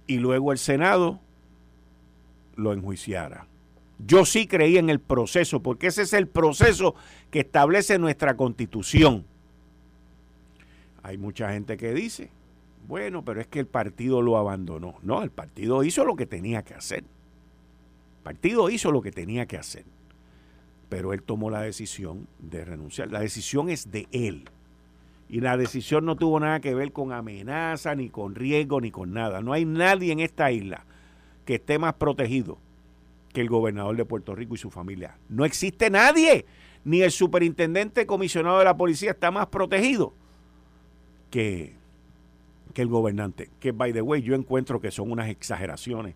y 0.08 0.18
luego 0.18 0.52
el 0.52 0.58
Senado 0.58 1.20
lo 2.56 2.74
enjuiciara. 2.74 3.48
Yo 4.06 4.26
sí 4.26 4.48
creí 4.48 4.78
en 4.78 4.90
el 4.90 5.00
proceso, 5.00 5.62
porque 5.62 5.88
ese 5.88 6.02
es 6.02 6.14
el 6.14 6.28
proceso 6.28 6.96
que 7.32 7.40
establece 7.40 7.98
nuestra 8.00 8.36
constitución. 8.36 9.26
Hay 11.04 11.18
mucha 11.18 11.52
gente 11.52 11.78
que 11.78 11.94
dice, 11.94 12.30
bueno, 12.88 13.24
pero 13.24 13.40
es 13.40 13.48
que 13.48 13.60
el 13.60 13.68
partido 13.68 14.22
lo 14.22 14.38
abandonó. 14.38 14.96
No, 15.04 15.24
el 15.24 15.32
partido 15.32 15.84
hizo 15.84 16.04
lo 16.04 16.16
que 16.16 16.26
tenía 16.26 16.64
que 16.64 16.74
hacer. 16.74 17.00
El 17.00 18.24
partido 18.24 18.70
hizo 18.70 18.92
lo 18.92 19.02
que 19.02 19.12
tenía 19.12 19.46
que 19.46 19.58
hacer. 19.58 19.86
Pero 20.94 21.12
él 21.12 21.24
tomó 21.24 21.50
la 21.50 21.62
decisión 21.62 22.28
de 22.38 22.64
renunciar. 22.64 23.12
La 23.12 23.20
decisión 23.20 23.68
es 23.68 23.90
de 23.90 24.08
él. 24.12 24.48
Y 25.28 25.40
la 25.40 25.58
decisión 25.58 26.06
no 26.06 26.18
tuvo 26.18 26.40
nada 26.40 26.60
que 26.60 26.76
ver 26.76 26.92
con 26.92 27.12
amenaza, 27.12 27.96
ni 27.96 28.12
con 28.12 28.36
riesgo, 28.36 28.80
ni 28.80 28.92
con 28.92 29.12
nada. 29.12 29.42
No 29.42 29.54
hay 29.54 29.66
nadie 29.66 30.12
en 30.12 30.20
esta 30.20 30.52
isla 30.52 30.86
que 31.46 31.56
esté 31.56 31.80
más 31.80 31.96
protegido 31.96 32.60
que 33.34 33.42
el 33.42 33.50
gobernador 33.50 33.98
de 33.98 34.06
Puerto 34.06 34.36
Rico 34.36 34.54
y 34.54 34.60
su 34.60 34.70
familia. 34.70 35.18
No 35.30 35.46
existe 35.46 35.90
nadie. 35.90 36.46
Ni 36.86 37.02
el 37.02 37.10
superintendente 37.10 38.06
comisionado 38.06 38.60
de 38.60 38.66
la 38.66 38.78
policía 38.78 39.10
está 39.10 39.32
más 39.32 39.48
protegido 39.48 40.14
que, 41.32 41.74
que 42.76 42.84
el 42.84 42.88
gobernante. 42.90 43.50
Que, 43.60 43.72
by 43.72 43.94
the 43.94 44.04
way, 44.04 44.22
yo 44.22 44.36
encuentro 44.36 44.80
que 44.80 44.92
son 44.92 45.10
unas 45.10 45.28
exageraciones 45.30 46.14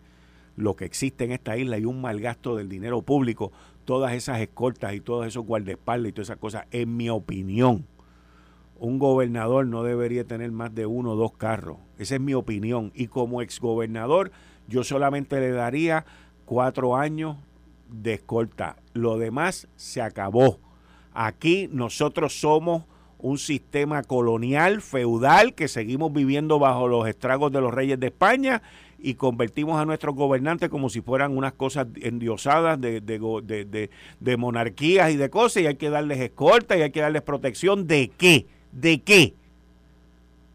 lo 0.56 0.76
que 0.76 0.86
existe 0.86 1.24
en 1.24 1.32
esta 1.32 1.56
isla 1.56 1.78
y 1.78 1.86
un 1.86 2.02
mal 2.02 2.20
gasto 2.20 2.56
del 2.56 2.68
dinero 2.68 3.02
público, 3.04 3.52
todas 3.88 4.12
esas 4.12 4.42
escoltas 4.42 4.94
y 4.94 5.00
todos 5.00 5.26
esos 5.26 5.46
guardaespaldas 5.46 6.10
y 6.10 6.12
todas 6.12 6.28
esas 6.28 6.38
cosas, 6.38 6.66
en 6.72 6.98
mi 6.98 7.10
opinión 7.10 7.88
un 8.80 9.00
gobernador 9.00 9.66
no 9.66 9.84
debería 9.84 10.24
tener 10.26 10.52
más 10.52 10.74
de 10.74 10.86
uno 10.86 11.12
o 11.12 11.16
dos 11.16 11.34
carros. 11.34 11.78
Esa 11.98 12.16
es 12.16 12.22
mi 12.22 12.34
opinión. 12.34 12.92
Y 12.94 13.08
como 13.08 13.42
exgobernador, 13.42 14.32
yo 14.68 14.84
solamente 14.84 15.40
le 15.40 15.52
daría 15.52 16.06
cuatro 16.46 16.96
años 16.96 17.38
de 17.90 18.16
escolta. 18.16 18.78
Lo 18.94 19.18
demás 19.18 19.68
se 19.76 20.02
acabó. 20.02 20.60
Aquí 21.14 21.68
nosotros 21.72 22.40
somos 22.40 22.84
un 23.20 23.38
sistema 23.38 24.04
colonial, 24.04 24.82
feudal, 24.82 25.54
que 25.54 25.68
seguimos 25.68 26.14
viviendo 26.14 26.60
bajo 26.60 26.88
los 26.88 27.08
estragos 27.08 27.52
de 27.52 27.62
los 27.62 27.74
reyes 27.74 28.00
de 28.00 28.08
España 28.08 28.62
y 29.00 29.16
convertimos 29.16 29.80
a 29.80 29.86
nuestros 29.86 30.16
gobernantes 30.16 30.70
como 30.70 30.90
si 30.90 31.02
fueran 31.02 31.38
unas 31.38 31.54
cosas 31.54 31.88
endiosadas 32.02 32.80
de, 32.82 33.02
de, 33.02 33.90
de, 34.20 34.38
monarquías 34.38 35.12
y 35.12 35.18
de 35.18 35.30
cosas, 35.30 35.64
y 35.64 35.68
hay 35.68 35.76
que 35.76 35.90
darles 35.90 36.20
escolta 36.20 36.78
y 36.78 36.82
hay 36.82 36.92
que 36.92 37.02
darles 37.02 37.22
protección. 37.22 37.88
¿De 37.88 38.12
qué? 38.18 38.48
¿De 38.72 39.02
qué? 39.02 39.34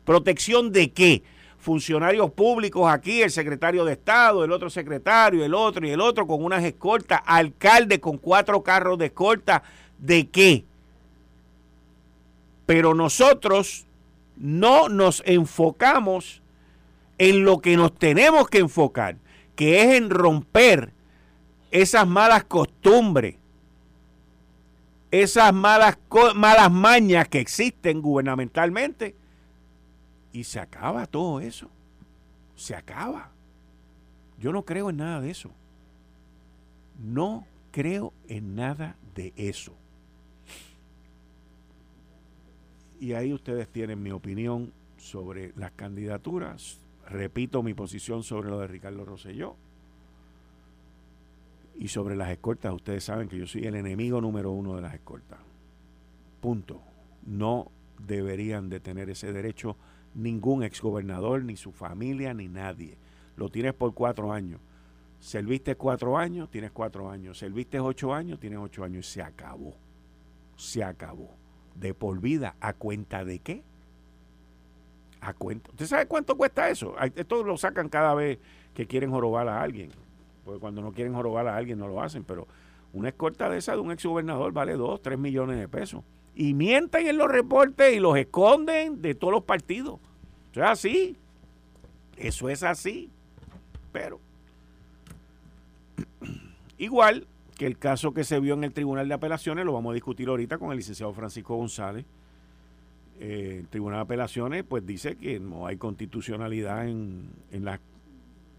¿Protección 0.05 0.73
de 0.73 0.91
qué? 0.91 1.23
Funcionarios 1.59 2.33
públicos 2.33 2.91
aquí, 2.91 3.23
el 3.23 3.31
secretario 3.31 3.85
de 3.85 3.93
Estado, 3.93 4.45
el 4.45 4.51
otro 4.51 4.69
secretario, 4.69 5.45
el 5.45 5.55
otro 5.55 5.87
y 5.87 5.91
el 5.91 6.01
otro 6.01 6.27
con 6.27 6.43
unas 6.43 6.65
escoltas, 6.65 7.21
alcalde 7.25 8.01
con 8.01 8.19
cuatro 8.19 8.63
carros 8.63 8.99
de 8.99 9.07
escolta. 9.07 9.63
¿De 9.99 10.27
qué? 10.27 10.65
Pero 12.73 12.95
nosotros 12.95 13.85
no 14.35 14.89
nos 14.89 15.23
enfocamos 15.27 16.41
en 17.19 17.45
lo 17.45 17.59
que 17.59 17.77
nos 17.77 17.95
tenemos 17.99 18.49
que 18.49 18.61
enfocar, 18.61 19.19
que 19.55 19.83
es 19.83 19.99
en 19.99 20.09
romper 20.09 20.95
esas 21.71 22.09
malas 22.09 22.45
costumbres, 22.45 23.37
esas 25.11 25.53
malas, 25.53 25.99
malas 26.35 26.73
mañas 26.73 27.29
que 27.29 27.41
existen 27.41 28.01
gubernamentalmente. 28.01 29.17
Y 30.33 30.45
se 30.45 30.59
acaba 30.59 31.05
todo 31.05 31.41
eso. 31.41 31.69
Se 32.57 32.75
acaba. 32.75 33.33
Yo 34.39 34.51
no 34.51 34.65
creo 34.65 34.89
en 34.89 34.97
nada 34.97 35.21
de 35.21 35.31
eso. 35.31 35.51
No 36.99 37.47
creo 37.71 38.15
en 38.29 38.55
nada 38.55 38.97
de 39.15 39.35
eso. 39.37 39.75
Y 43.03 43.15
ahí 43.15 43.33
ustedes 43.33 43.69
tienen 43.69 44.01
mi 44.01 44.13
opinión 44.13 44.73
sobre 44.97 45.53
las 45.57 45.73
candidaturas. 45.73 46.79
Repito 47.09 47.61
mi 47.65 47.75
posición 47.75 48.23
sobre 48.23 48.49
lo 48.49 48.61
de 48.61 48.69
Ricardo 48.69 49.05
Rosselló. 49.05 49.57
Y 51.75 51.89
sobre 51.89 52.15
las 52.15 52.31
escoltas, 52.31 52.73
ustedes 52.73 53.03
saben 53.03 53.29
que 53.29 53.37
yo 53.37 53.49
soy 53.49 53.65
el 53.65 53.75
enemigo 53.75 54.21
número 54.21 54.53
uno 54.53 54.77
de 54.77 54.83
las 54.83 54.95
escoltas. 54.95 55.41
Punto. 56.41 56.81
No 57.27 57.73
deberían 57.99 58.69
de 58.69 58.79
tener 58.79 59.11
ese 59.11 59.33
derecho 59.33 59.77
ningún 60.15 60.63
exgobernador, 60.63 61.43
ni 61.43 61.57
su 61.57 61.73
familia, 61.73 62.33
ni 62.35 62.47
nadie. 62.47 62.97
Lo 63.37 63.49
tienes 63.49 63.75
por 63.75 63.95
cuatro 63.95 64.33
años. 64.33 64.61
Serviste 65.19 65.75
cuatro 65.75 66.17
años, 66.17 66.49
tienes 66.53 66.71
cuatro 66.71 67.11
años. 67.11 67.37
Serviste 67.37 67.81
ocho 67.81 68.15
años, 68.15 68.39
tienes 68.39 68.61
ocho 68.61 68.85
años. 68.85 69.09
Y 69.09 69.11
se 69.11 69.23
acabó. 69.23 69.75
Se 70.55 70.85
acabó 70.85 71.42
de 71.75 71.95
por 71.95 72.21
vida. 72.21 72.57
¿A 72.61 72.73
cuenta 72.73 73.25
de 73.25 73.39
qué? 73.39 73.63
¿A 75.21 75.35
cuenta? 75.35 75.71
¿Usted 75.71 75.87
sabe 75.87 76.07
cuánto 76.07 76.37
cuesta 76.37 76.69
eso? 76.69 76.95
Esto 77.15 77.43
lo 77.45 77.57
sacan 77.57 77.89
cada 77.89 78.15
vez 78.15 78.39
que 78.75 78.87
quieren 78.87 79.11
jorobar 79.11 79.49
a 79.49 79.63
alguien. 79.63 79.91
Porque 80.45 80.61
cuando 80.61 80.83
no 80.83 80.93
quieren 80.93 81.15
jorobar 81.15 81.47
a 81.47 81.57
alguien 81.57 81.79
no 81.79 81.89
lo 81.89 82.03
hacen. 82.03 82.25
Pero 82.25 82.49
una 82.93 83.09
escolta 83.09 83.49
de 83.49 83.59
esa 83.59 83.75
de 83.75 83.81
un 83.81 83.93
exgobernador 83.93 84.53
vale 84.53 84.75
2, 84.75 85.03
3 85.03 85.19
millones 85.19 85.59
de 85.59 85.69
pesos. 85.69 86.03
Y 86.35 86.55
mienten 86.55 87.07
en 87.07 87.19
los 87.19 87.29
reportes 87.29 87.95
y 87.95 88.01
los 88.01 88.17
esconden 88.17 89.03
de 89.03 89.15
todos 89.15 89.33
los 89.33 89.45
partidos. 89.45 90.01
Eso 90.53 90.63
es 90.63 90.69
así. 90.69 91.17
Eso 92.17 92.49
es 92.49 92.63
así. 92.63 93.11
Pero 93.93 94.21
igual 96.79 97.27
que 97.63 97.67
el 97.69 97.79
caso 97.79 98.13
que 98.13 98.25
se 98.25 98.41
vio 98.41 98.55
en 98.55 98.65
el 98.65 98.73
Tribunal 98.73 99.07
de 99.07 99.15
Apelaciones, 99.15 99.65
lo 99.65 99.73
vamos 99.73 99.93
a 99.93 99.95
discutir 99.95 100.29
ahorita 100.29 100.59
con 100.59 100.73
el 100.73 100.79
licenciado 100.79 101.13
Francisco 101.15 101.55
González. 101.55 102.05
Eh, 103.21 103.59
el 103.61 103.69
Tribunal 103.69 103.99
de 103.99 104.03
Apelaciones 104.03 104.65
pues 104.65 104.85
dice 104.85 105.15
que 105.15 105.39
no 105.39 105.69
hay 105.69 105.77
constitucionalidad 105.77 106.89
en, 106.89 107.31
las 107.53 107.79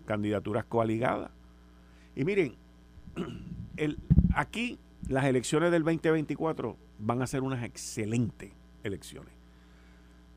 candidaturas 0.06 0.64
coaligadas. 0.64 1.32
Y 2.16 2.24
miren, 2.24 2.56
el, 3.76 3.98
aquí 4.36 4.80
las 5.10 5.26
elecciones 5.26 5.70
del 5.70 5.84
2024 5.84 6.78
van 7.00 7.22
a 7.22 7.28
ser 7.28 7.44
unas 7.44 7.62
excelentes 7.66 8.54
elecciones, 8.86 9.34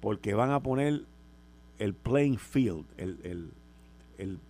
porque 0.01 0.35
van 0.35 0.51
a 0.51 0.59
poner 0.59 1.05
el 1.79 1.95
playing 1.95 2.39
field, 2.39 2.85
el, 2.97 3.21
el, 3.23 3.53
el 4.19 4.41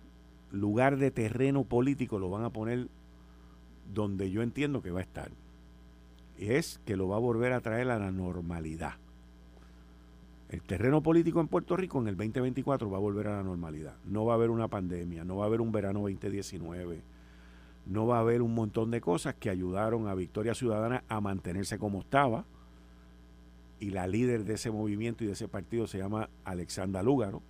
lugar 0.51 0.97
de 0.97 1.11
terreno 1.11 1.65
político, 1.65 2.17
lo 2.17 2.31
van 2.31 2.45
a 2.45 2.49
poner 2.49 2.87
donde 3.93 4.31
yo 4.31 4.41
entiendo 4.41 4.81
que 4.81 4.91
va 4.91 4.99
a 4.99 5.03
estar. 5.03 5.31
Es 6.37 6.79
que 6.85 6.95
lo 6.95 7.07
va 7.07 7.15
a 7.15 7.19
volver 7.19 7.53
a 7.53 7.61
traer 7.61 7.89
a 7.89 7.99
la 7.99 8.11
normalidad. 8.11 8.95
El 10.49 10.61
terreno 10.61 11.03
político 11.03 11.41
en 11.41 11.49
Puerto 11.49 11.75
Rico 11.75 11.99
en 11.99 12.07
el 12.07 12.15
2024 12.15 12.89
va 12.89 12.97
a 12.97 13.01
volver 13.01 13.27
a 13.27 13.37
la 13.37 13.43
normalidad. 13.43 13.95
No 14.05 14.25
va 14.25 14.33
a 14.33 14.35
haber 14.35 14.49
una 14.49 14.69
pandemia, 14.69 15.25
no 15.25 15.37
va 15.37 15.43
a 15.43 15.47
haber 15.47 15.59
un 15.59 15.73
verano 15.73 16.01
2019, 16.01 17.01
no 17.85 18.07
va 18.07 18.17
a 18.17 18.21
haber 18.21 18.41
un 18.41 18.53
montón 18.53 18.89
de 18.91 19.01
cosas 19.01 19.35
que 19.35 19.49
ayudaron 19.49 20.07
a 20.07 20.15
Victoria 20.15 20.53
Ciudadana 20.53 21.03
a 21.09 21.19
mantenerse 21.19 21.77
como 21.77 21.99
estaba. 21.99 22.45
Y 23.79 23.89
la 23.89 24.07
líder 24.07 24.45
de 24.45 24.53
ese 24.53 24.71
movimiento 24.71 25.23
y 25.23 25.27
de 25.27 25.33
ese 25.33 25.47
partido 25.49 25.85
se 25.85 25.97
llama 25.97 26.29
Alexandra 26.45 27.03
Lúgaro. 27.03 27.41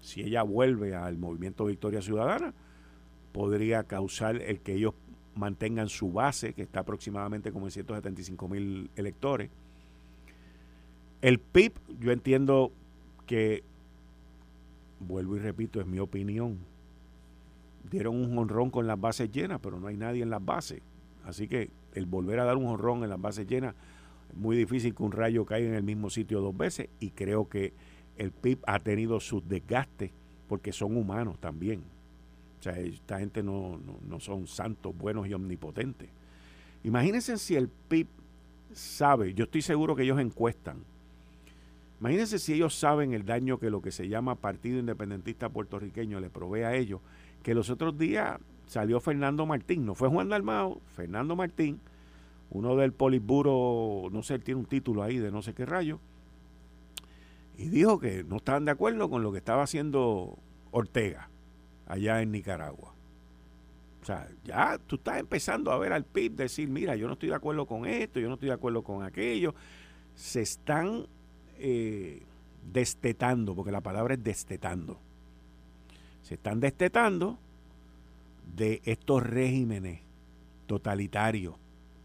Si 0.00 0.22
ella 0.22 0.42
vuelve 0.42 0.94
al 0.94 1.18
movimiento 1.18 1.66
Victoria 1.66 2.00
Ciudadana, 2.00 2.54
podría 3.32 3.84
causar 3.84 4.36
el 4.36 4.60
que 4.60 4.74
ellos 4.74 4.94
mantengan 5.36 5.88
su 5.88 6.10
base, 6.10 6.54
que 6.54 6.62
está 6.62 6.80
aproximadamente 6.80 7.52
como 7.52 7.66
en 7.66 7.70
175 7.70 8.48
mil 8.48 8.90
electores. 8.96 9.50
El 11.20 11.38
PIB, 11.38 11.72
yo 12.00 12.12
entiendo 12.12 12.72
que, 13.26 13.62
vuelvo 15.00 15.36
y 15.36 15.40
repito, 15.40 15.80
es 15.80 15.86
mi 15.86 15.98
opinión, 15.98 16.58
dieron 17.90 18.16
un 18.16 18.36
honrón 18.38 18.70
con 18.70 18.86
las 18.86 19.00
bases 19.00 19.30
llenas, 19.30 19.60
pero 19.62 19.78
no 19.78 19.86
hay 19.86 19.96
nadie 19.96 20.22
en 20.22 20.30
las 20.30 20.44
bases. 20.44 20.80
Así 21.24 21.48
que 21.48 21.70
el 21.94 22.06
volver 22.06 22.40
a 22.40 22.44
dar 22.44 22.56
un 22.56 22.66
honrón 22.66 23.02
en 23.02 23.10
las 23.10 23.20
bases 23.20 23.46
llenas, 23.46 23.74
es 24.30 24.36
muy 24.36 24.56
difícil 24.56 24.94
que 24.94 25.02
un 25.02 25.12
rayo 25.12 25.44
caiga 25.44 25.68
en 25.68 25.74
el 25.74 25.82
mismo 25.82 26.10
sitio 26.10 26.40
dos 26.40 26.56
veces 26.56 26.88
y 26.98 27.10
creo 27.10 27.48
que 27.48 27.74
el 28.16 28.32
PIB 28.32 28.58
ha 28.66 28.78
tenido 28.80 29.20
sus 29.20 29.46
desgastes 29.46 30.10
porque 30.48 30.72
son 30.72 30.96
humanos 30.96 31.38
también 31.38 31.82
sea, 32.72 32.78
esta 32.80 33.18
gente 33.18 33.42
no, 33.42 33.80
son 34.18 34.46
santos, 34.46 34.96
buenos 34.96 35.28
y 35.28 35.34
omnipotentes. 35.34 36.08
Imagínense 36.84 37.38
si 37.38 37.56
el 37.56 37.68
PIB 37.68 38.08
sabe, 38.72 39.34
yo 39.34 39.44
estoy 39.44 39.62
seguro 39.62 39.94
que 39.94 40.02
ellos 40.02 40.20
encuestan. 40.20 40.78
Imagínense 42.00 42.38
si 42.38 42.52
ellos 42.52 42.74
saben 42.74 43.12
el 43.12 43.24
daño 43.24 43.58
que 43.58 43.70
lo 43.70 43.80
que 43.80 43.90
se 43.90 44.08
llama 44.08 44.34
Partido 44.34 44.78
Independentista 44.78 45.48
Puertorriqueño 45.48 46.20
le 46.20 46.28
provee 46.28 46.62
a 46.62 46.74
ellos, 46.74 47.00
que 47.42 47.54
los 47.54 47.70
otros 47.70 47.96
días 47.96 48.38
salió 48.66 49.00
Fernando 49.00 49.46
Martín, 49.46 49.86
no 49.86 49.94
fue 49.94 50.08
Juan 50.08 50.28
Dalmao, 50.28 50.80
Fernando 50.94 51.36
Martín, 51.36 51.80
uno 52.50 52.76
del 52.76 52.92
Politburo, 52.92 54.10
no 54.10 54.22
sé, 54.22 54.38
tiene 54.38 54.60
un 54.60 54.66
título 54.66 55.02
ahí 55.02 55.18
de 55.18 55.30
no 55.30 55.40
sé 55.40 55.54
qué 55.54 55.64
rayo, 55.64 56.00
y 57.56 57.68
dijo 57.68 57.98
que 57.98 58.24
no 58.24 58.36
estaban 58.36 58.66
de 58.66 58.72
acuerdo 58.72 59.08
con 59.08 59.22
lo 59.22 59.32
que 59.32 59.38
estaba 59.38 59.62
haciendo 59.62 60.38
Ortega 60.70 61.30
allá 61.86 62.20
en 62.20 62.32
Nicaragua. 62.32 62.92
O 64.02 64.04
sea, 64.06 64.28
ya 64.44 64.78
tú 64.86 64.96
estás 64.96 65.18
empezando 65.18 65.72
a 65.72 65.78
ver 65.78 65.92
al 65.92 66.04
PIB 66.04 66.36
decir, 66.36 66.68
mira, 66.68 66.94
yo 66.94 67.08
no 67.08 67.14
estoy 67.14 67.30
de 67.30 67.34
acuerdo 67.34 67.66
con 67.66 67.86
esto, 67.86 68.20
yo 68.20 68.28
no 68.28 68.34
estoy 68.34 68.50
de 68.50 68.54
acuerdo 68.54 68.82
con 68.82 69.02
aquello. 69.02 69.54
Se 70.14 70.42
están 70.42 71.06
eh, 71.58 72.22
destetando, 72.72 73.54
porque 73.54 73.72
la 73.72 73.80
palabra 73.80 74.14
es 74.14 74.22
destetando. 74.22 74.98
Se 76.22 76.34
están 76.34 76.60
destetando 76.60 77.38
de 78.56 78.80
estos 78.84 79.22
regímenes 79.22 80.00
totalitarios, 80.66 81.56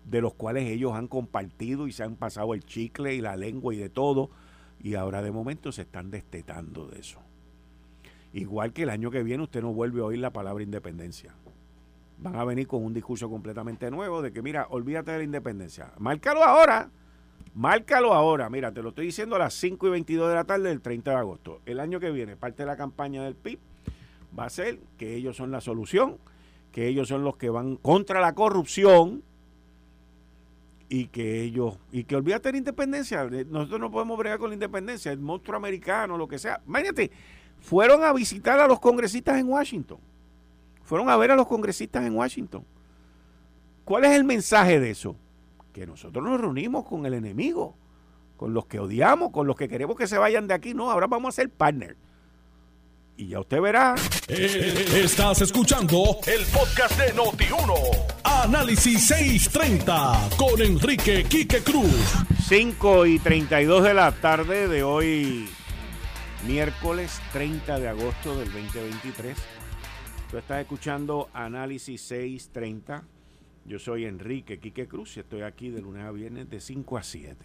de 0.05 0.21
los 0.21 0.33
cuales 0.33 0.69
ellos 0.69 0.93
han 0.93 1.07
compartido 1.07 1.87
y 1.87 1.91
se 1.91 2.03
han 2.03 2.15
pasado 2.15 2.53
el 2.53 2.65
chicle 2.65 3.13
y 3.13 3.21
la 3.21 3.37
lengua 3.37 3.73
y 3.75 3.77
de 3.77 3.89
todo, 3.89 4.31
y 4.81 4.95
ahora 4.95 5.21
de 5.21 5.31
momento 5.31 5.71
se 5.71 5.83
están 5.83 6.09
destetando 6.09 6.87
de 6.87 6.99
eso. 6.99 7.19
Igual 8.33 8.71
que 8.73 8.83
el 8.83 8.89
año 8.89 9.11
que 9.11 9.23
viene 9.23 9.43
usted 9.43 9.61
no 9.61 9.73
vuelve 9.73 10.01
a 10.01 10.05
oír 10.05 10.19
la 10.19 10.31
palabra 10.31 10.63
independencia. 10.63 11.35
Van 12.17 12.35
a 12.35 12.45
venir 12.45 12.67
con 12.67 12.85
un 12.85 12.93
discurso 12.93 13.29
completamente 13.29 13.89
nuevo 13.91 14.21
de 14.21 14.31
que, 14.31 14.41
mira, 14.41 14.67
olvídate 14.69 15.11
de 15.11 15.17
la 15.17 15.23
independencia. 15.23 15.91
Márcalo 15.97 16.43
ahora. 16.43 16.89
Márcalo 17.55 18.13
ahora. 18.13 18.49
Mira, 18.49 18.71
te 18.71 18.81
lo 18.81 18.89
estoy 18.89 19.07
diciendo 19.07 19.35
a 19.35 19.39
las 19.39 19.53
5 19.55 19.87
y 19.87 19.89
22 19.89 20.29
de 20.29 20.35
la 20.35 20.43
tarde 20.43 20.69
del 20.69 20.81
30 20.81 21.11
de 21.11 21.17
agosto. 21.17 21.61
El 21.65 21.79
año 21.79 21.99
que 21.99 22.11
viene, 22.11 22.37
parte 22.37 22.63
de 22.63 22.67
la 22.67 22.77
campaña 22.77 23.23
del 23.23 23.35
PIB 23.35 23.59
va 24.37 24.45
a 24.45 24.49
ser 24.49 24.79
que 24.97 25.15
ellos 25.15 25.35
son 25.35 25.51
la 25.51 25.59
solución, 25.59 26.17
que 26.71 26.87
ellos 26.87 27.07
son 27.07 27.23
los 27.23 27.35
que 27.35 27.49
van 27.49 27.75
contra 27.75 28.21
la 28.21 28.33
corrupción 28.33 29.23
y 30.87 31.07
que 31.07 31.41
ellos, 31.41 31.77
y 31.91 32.03
que 32.03 32.15
olvídate 32.15 32.49
de 32.49 32.53
la 32.53 32.57
independencia. 32.59 33.23
Nosotros 33.23 33.79
no 33.79 33.91
podemos 33.91 34.17
bregar 34.17 34.39
con 34.39 34.49
la 34.49 34.53
independencia, 34.53 35.11
el 35.11 35.19
monstruo 35.19 35.57
americano, 35.57 36.17
lo 36.17 36.27
que 36.27 36.37
sea. 36.37 36.61
Imagínate, 36.67 37.11
fueron 37.61 38.03
a 38.03 38.11
visitar 38.11 38.59
a 38.59 38.67
los 38.67 38.79
congresistas 38.79 39.39
en 39.39 39.47
Washington. 39.47 39.99
Fueron 40.83 41.09
a 41.09 41.15
ver 41.15 41.31
a 41.31 41.35
los 41.35 41.47
congresistas 41.47 42.05
en 42.05 42.15
Washington. 42.15 42.65
¿Cuál 43.85 44.05
es 44.05 44.11
el 44.11 44.23
mensaje 44.23 44.79
de 44.79 44.91
eso? 44.91 45.15
Que 45.71 45.87
nosotros 45.87 46.23
nos 46.25 46.41
reunimos 46.41 46.85
con 46.85 47.05
el 47.05 47.13
enemigo, 47.13 47.75
con 48.35 48.53
los 48.53 48.65
que 48.65 48.79
odiamos, 48.79 49.31
con 49.31 49.47
los 49.47 49.55
que 49.55 49.69
queremos 49.69 49.95
que 49.95 50.07
se 50.07 50.17
vayan 50.17 50.47
de 50.47 50.53
aquí. 50.53 50.73
No, 50.73 50.91
ahora 50.91 51.07
vamos 51.07 51.29
a 51.29 51.41
ser 51.41 51.49
partner. 51.49 51.95
Y 53.15 53.27
ya 53.27 53.39
usted 53.39 53.61
verá. 53.61 53.95
Eh, 54.27 55.03
estás 55.03 55.41
escuchando 55.41 56.17
el 56.25 56.45
podcast 56.47 56.97
de 56.97 57.13
Noti1. 57.13 57.73
Análisis 58.23 59.07
630 59.07 60.29
con 60.37 60.59
Enrique 60.61 61.23
Quique 61.25 61.61
Cruz. 61.61 62.13
5 62.47 63.05
y 63.05 63.19
32 63.19 63.83
de 63.83 63.93
la 63.93 64.11
tarde 64.11 64.67
de 64.67 64.83
hoy, 64.83 65.47
miércoles 66.47 67.21
30 67.33 67.79
de 67.79 67.87
agosto 67.87 68.37
del 68.37 68.51
2023. 68.51 69.37
Tú 70.29 70.37
estás 70.37 70.61
escuchando 70.61 71.29
Análisis 71.33 72.01
630. 72.01 73.03
Yo 73.65 73.77
soy 73.77 74.05
Enrique 74.05 74.59
Quique 74.59 74.87
Cruz 74.87 75.17
y 75.17 75.19
estoy 75.19 75.41
aquí 75.41 75.69
de 75.69 75.81
lunes 75.81 76.03
a 76.03 76.11
viernes 76.11 76.49
de 76.49 76.59
5 76.59 76.97
a 76.97 77.03
7. 77.03 77.35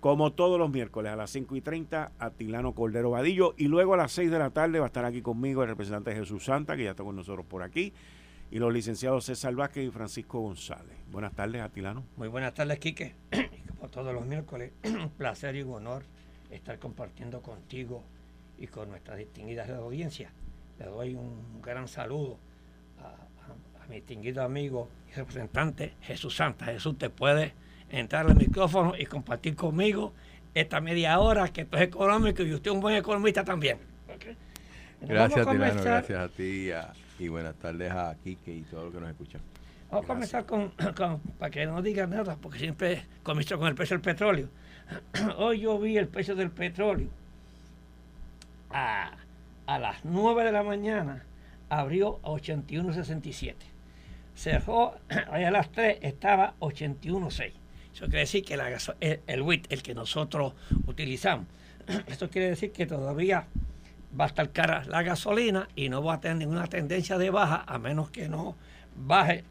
Como 0.00 0.32
todos 0.32 0.60
los 0.60 0.70
miércoles 0.70 1.12
a 1.12 1.16
las 1.16 1.30
5 1.30 1.56
y 1.56 1.60
30, 1.60 2.12
Atilano 2.20 2.72
Cordero 2.72 3.10
Vadillo. 3.10 3.54
Y 3.56 3.66
luego 3.66 3.94
a 3.94 3.96
las 3.96 4.12
6 4.12 4.30
de 4.30 4.38
la 4.38 4.50
tarde 4.50 4.78
va 4.78 4.86
a 4.86 4.88
estar 4.88 5.04
aquí 5.04 5.20
conmigo 5.20 5.62
el 5.62 5.68
representante 5.68 6.14
Jesús 6.14 6.44
Santa, 6.44 6.76
que 6.76 6.84
ya 6.84 6.90
está 6.90 7.02
con 7.02 7.16
nosotros 7.16 7.46
por 7.46 7.64
aquí. 7.64 7.92
Y 8.50 8.60
los 8.60 8.72
licenciados 8.72 9.24
César 9.24 9.54
Vázquez 9.56 9.88
y 9.88 9.90
Francisco 9.90 10.38
González. 10.38 10.96
Buenas 11.10 11.34
tardes, 11.34 11.62
Atilano. 11.62 12.04
Muy 12.16 12.28
buenas 12.28 12.54
tardes, 12.54 12.78
Quique. 12.78 13.16
Como 13.76 13.90
todos 13.90 14.14
los 14.14 14.24
miércoles, 14.24 14.72
un 14.84 15.10
placer 15.10 15.56
y 15.56 15.62
un 15.62 15.74
honor 15.74 16.04
estar 16.50 16.78
compartiendo 16.78 17.42
contigo 17.42 18.02
y 18.58 18.66
con 18.66 18.90
nuestras 18.90 19.18
distinguidas 19.18 19.68
audiencias. 19.70 20.32
Le 20.78 20.86
doy 20.86 21.14
un 21.14 21.60
gran 21.62 21.88
saludo 21.88 22.38
a, 22.98 23.14
mi 23.88 23.96
distinguido 23.96 24.42
amigo 24.42 24.88
y 25.10 25.14
representante 25.14 25.94
Jesús 26.02 26.36
Santa. 26.36 26.66
Jesús, 26.66 26.98
te 26.98 27.08
puede 27.08 27.54
entrar 27.90 28.26
al 28.26 28.36
micrófono 28.36 28.94
y 28.98 29.06
compartir 29.06 29.56
conmigo 29.56 30.12
esta 30.54 30.80
media 30.80 31.18
hora 31.18 31.48
que 31.48 31.62
esto 31.62 31.76
es 31.78 31.84
económico 31.84 32.42
y 32.42 32.52
usted 32.52 32.70
es 32.70 32.74
un 32.74 32.80
buen 32.80 32.96
economista 32.96 33.44
también. 33.44 33.78
Gracias, 35.00 35.46
Tilano, 35.46 35.82
gracias 35.82 36.18
a 36.18 36.28
ti 36.28 36.70
y 37.18 37.28
buenas 37.28 37.54
tardes 37.54 37.90
a 37.92 38.16
Kike 38.22 38.52
y 38.52 38.62
todos 38.62 38.84
los 38.84 38.94
que 38.94 39.00
nos 39.00 39.10
escuchan. 39.10 39.40
Vamos 39.90 40.04
a 40.04 40.06
comenzar 40.06 40.44
con, 40.44 40.70
para 41.38 41.50
que 41.50 41.64
no 41.64 41.80
digan 41.80 42.10
nada, 42.10 42.36
porque 42.36 42.58
siempre 42.58 43.04
comienzo 43.22 43.58
con 43.58 43.68
el 43.68 43.74
precio 43.74 43.94
del 43.94 44.02
petróleo. 44.02 44.48
Hoy 45.36 45.60
yo 45.60 45.78
vi 45.78 45.96
el 45.96 46.08
precio 46.08 46.34
del 46.34 46.50
petróleo 46.50 47.08
a, 48.70 49.12
a 49.66 49.78
las 49.78 50.04
9 50.04 50.44
de 50.44 50.52
la 50.52 50.62
mañana, 50.62 51.24
abrió 51.68 52.20
a 52.22 52.28
81.67. 52.28 53.54
Cerró, 54.34 54.94
a 55.30 55.50
las 55.50 55.70
3 55.70 55.98
estaba 56.02 56.54
81.6. 56.60 57.52
Eso 57.94 58.04
quiere 58.06 58.20
decir 58.20 58.44
que 58.44 58.54
el, 58.54 59.20
el 59.26 59.42
WIT, 59.42 59.72
el 59.72 59.82
que 59.82 59.94
nosotros 59.94 60.54
utilizamos, 60.86 61.46
esto 62.06 62.30
quiere 62.30 62.50
decir 62.50 62.72
que 62.72 62.86
todavía 62.86 63.46
va 64.18 64.24
a 64.24 64.28
estar 64.28 64.50
cara 64.52 64.84
la 64.86 65.02
gasolina 65.02 65.68
y 65.76 65.88
no 65.88 66.02
va 66.02 66.14
a 66.14 66.20
tener 66.20 66.38
ninguna 66.38 66.66
tendencia 66.66 67.18
de 67.18 67.30
baja 67.30 67.64
a 67.66 67.78
menos 67.78 68.10
que 68.10 68.28
no 68.28 68.56
baje 68.96 69.44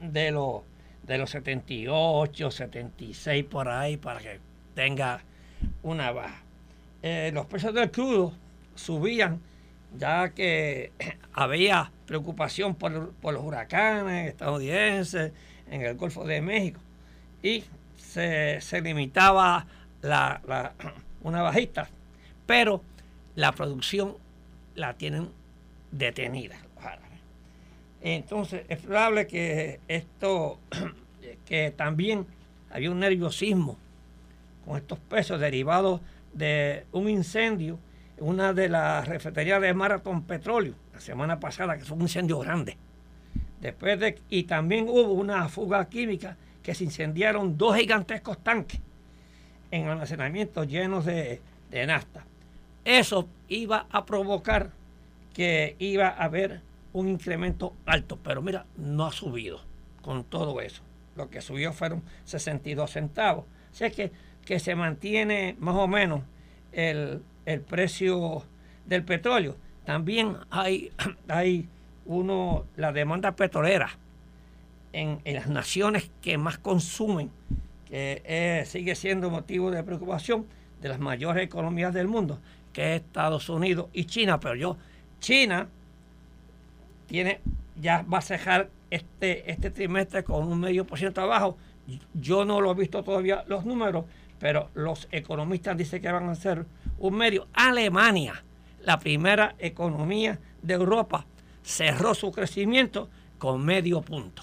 de 0.00 0.30
los 0.32 0.62
de 1.02 1.18
los 1.18 1.30
78, 1.30 2.50
76 2.50 3.44
por 3.44 3.68
ahí 3.68 3.96
para 3.96 4.20
que 4.20 4.38
tenga 4.74 5.22
una 5.82 6.12
baja. 6.12 6.42
Eh, 7.02 7.30
los 7.32 7.46
precios 7.46 7.74
del 7.74 7.90
crudo 7.90 8.32
subían 8.74 9.40
ya 9.96 10.30
que 10.30 10.92
había 11.32 11.90
preocupación 12.06 12.74
por, 12.74 12.92
los 12.92 13.44
huracanes 13.44 14.28
estadounidenses 14.28 15.32
en 15.70 15.82
el 15.82 15.96
Golfo 15.96 16.24
de 16.24 16.40
México 16.40 16.80
y 17.42 17.64
se, 17.96 18.60
limitaba 18.82 19.66
la, 20.02 20.74
una 21.22 21.42
bajista, 21.42 21.88
pero 22.46 22.82
la 23.36 23.52
producción 23.52 24.16
la 24.74 24.94
tienen 24.94 25.28
detenida. 25.90 26.56
Entonces, 28.02 28.62
es 28.68 28.78
probable 28.78 29.26
que 29.26 29.80
esto, 29.86 30.58
que 31.46 31.70
también 31.70 32.26
había 32.70 32.90
un 32.90 33.00
nerviosismo 33.00 33.76
con 34.70 34.78
estos 34.78 35.00
pesos 35.00 35.40
derivados 35.40 36.00
de 36.32 36.86
un 36.92 37.08
incendio 37.08 37.80
en 38.16 38.28
una 38.28 38.52
de 38.52 38.68
las 38.68 39.08
refeterías 39.08 39.60
de 39.60 39.74
Marathon 39.74 40.22
Petróleo 40.22 40.74
la 40.94 41.00
semana 41.00 41.40
pasada, 41.40 41.76
que 41.76 41.84
fue 41.84 41.96
un 41.96 42.02
incendio 42.02 42.38
grande. 42.38 42.76
Después 43.60 43.98
de, 43.98 44.20
y 44.28 44.44
también 44.44 44.88
hubo 44.88 45.10
una 45.10 45.48
fuga 45.48 45.88
química 45.88 46.36
que 46.62 46.76
se 46.76 46.84
incendiaron 46.84 47.58
dos 47.58 47.78
gigantescos 47.78 48.38
tanques 48.44 48.80
en 49.72 49.88
almacenamientos 49.88 50.68
llenos 50.68 51.04
de, 51.04 51.40
de 51.68 51.86
nafta. 51.88 52.24
Eso 52.84 53.28
iba 53.48 53.86
a 53.90 54.06
provocar 54.06 54.70
que 55.34 55.74
iba 55.80 56.10
a 56.10 56.26
haber 56.26 56.60
un 56.92 57.08
incremento 57.08 57.74
alto, 57.86 58.20
pero 58.22 58.40
mira, 58.40 58.66
no 58.76 59.06
ha 59.06 59.10
subido 59.10 59.62
con 60.00 60.22
todo 60.22 60.60
eso. 60.60 60.82
Lo 61.16 61.28
que 61.28 61.40
subió 61.40 61.72
fueron 61.72 62.04
62 62.24 62.88
centavos. 62.88 63.46
O 63.72 63.74
sea 63.74 63.90
que, 63.90 64.12
que 64.50 64.58
se 64.58 64.74
mantiene 64.74 65.54
más 65.60 65.76
o 65.76 65.86
menos 65.86 66.22
el, 66.72 67.22
precio 67.68 68.42
del 68.84 69.04
petróleo. 69.04 69.54
También 69.84 70.38
hay, 70.50 70.90
hay 71.28 71.68
uno, 72.04 72.64
la 72.74 72.90
demanda 72.90 73.36
petrolera 73.36 73.90
en, 74.92 75.20
las 75.24 75.46
naciones 75.46 76.10
que 76.20 76.36
más 76.36 76.58
consumen, 76.58 77.30
que 77.88 78.64
sigue 78.66 78.96
siendo 78.96 79.30
motivo 79.30 79.70
de 79.70 79.84
preocupación 79.84 80.46
de 80.82 80.88
las 80.88 80.98
mayores 80.98 81.44
economías 81.44 81.94
del 81.94 82.08
mundo, 82.08 82.40
que 82.72 82.96
es 82.96 83.02
Estados 83.02 83.48
Unidos 83.50 83.86
y 83.92 84.06
China. 84.06 84.40
Pero 84.40 84.56
yo, 84.56 84.76
China 85.20 85.68
tiene, 87.06 87.38
ya 87.80 88.04
va 88.12 88.18
a 88.18 88.22
cejar 88.22 88.68
este, 88.90 89.48
este 89.48 89.70
trimestre 89.70 90.24
con 90.24 90.48
un 90.48 90.58
medio 90.58 90.84
por 90.84 90.98
ciento 90.98 91.20
abajo. 91.20 91.56
Yo 92.14 92.44
no 92.44 92.60
lo 92.60 92.72
he 92.72 92.74
visto 92.74 93.04
todavía 93.04 93.44
los 93.46 93.64
números, 93.64 94.06
pero 94.40 94.70
los 94.74 95.06
economistas 95.12 95.76
dicen 95.76 96.02
que 96.02 96.10
van 96.10 96.28
a 96.28 96.34
ser 96.34 96.64
un 96.98 97.14
medio. 97.14 97.46
Alemania, 97.52 98.42
la 98.82 98.98
primera 98.98 99.54
economía 99.58 100.40
de 100.62 100.74
Europa, 100.74 101.26
cerró 101.62 102.14
su 102.14 102.32
crecimiento 102.32 103.08
con 103.38 103.64
medio 103.64 104.00
punto. 104.00 104.42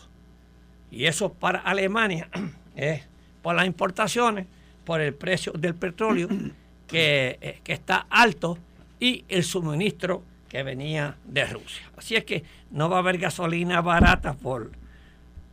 Y 0.91 1.05
eso 1.05 1.33
para 1.33 1.59
Alemania 1.59 2.29
es 2.75 3.01
por 3.41 3.55
las 3.55 3.65
importaciones, 3.65 4.45
por 4.85 5.01
el 5.01 5.15
precio 5.15 5.51
del 5.53 5.73
petróleo 5.73 6.29
que, 6.87 7.39
eh, 7.41 7.59
que 7.63 7.73
está 7.73 8.05
alto 8.09 8.57
y 8.99 9.25
el 9.27 9.43
suministro 9.43 10.21
que 10.47 10.61
venía 10.61 11.17
de 11.25 11.45
Rusia. 11.45 11.89
Así 11.97 12.15
es 12.15 12.23
que 12.23 12.43
no 12.69 12.87
va 12.87 12.97
a 12.97 12.99
haber 12.99 13.17
gasolina 13.17 13.81
barata 13.81 14.33
por, 14.33 14.71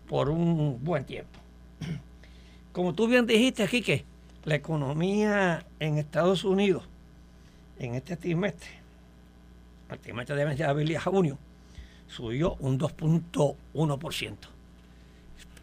por 0.06 0.28
un 0.28 0.84
buen 0.84 1.04
tiempo. 1.06 1.40
Como 2.72 2.94
tú 2.94 3.08
bien 3.08 3.26
dijiste 3.26 3.62
aquí 3.62 3.80
que 3.80 4.04
la 4.44 4.54
economía 4.54 5.64
en 5.80 5.98
Estados 5.98 6.44
Unidos 6.44 6.84
en 7.78 7.94
este 7.94 8.16
trimestre, 8.16 8.68
el 9.90 9.98
trimestre 9.98 10.36
de 10.36 10.64
abril 10.64 10.90
y 10.90 10.96
junio, 10.96 11.38
subió 12.06 12.54
un 12.60 12.78
2.1%. 12.78 14.36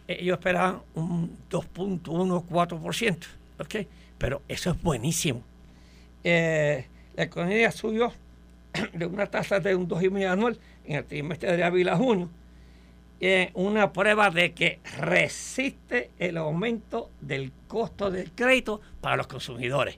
Ellos 0.08 0.38
esperaban 0.38 0.82
un 0.96 1.38
2.14%, 1.50 3.18
¿ok? 3.60 3.88
Pero 4.18 4.42
eso 4.48 4.72
es 4.72 4.82
buenísimo. 4.82 5.42
Eh, 6.24 6.86
la 7.16 7.24
economía 7.24 7.72
subió 7.72 8.12
de 8.94 9.06
una 9.06 9.28
tasa 9.28 9.60
de 9.60 9.76
un 9.76 9.88
2,5 9.88 10.28
anual 10.28 10.60
en 10.86 10.98
el 10.98 11.06
trimestre 11.06 11.56
de 11.56 11.64
abril 11.64 11.88
a 11.90 11.96
junio, 11.96 12.30
una 13.54 13.94
prueba 13.94 14.32
de 14.32 14.54
que 14.54 14.80
resiste 14.98 16.10
el 16.18 16.38
aumento 16.38 17.12
del 17.22 17.52
costo 17.68 18.10
del 18.10 18.32
crédito 18.32 18.82
para 19.00 19.16
los 19.16 19.28
consumidores. 19.28 19.98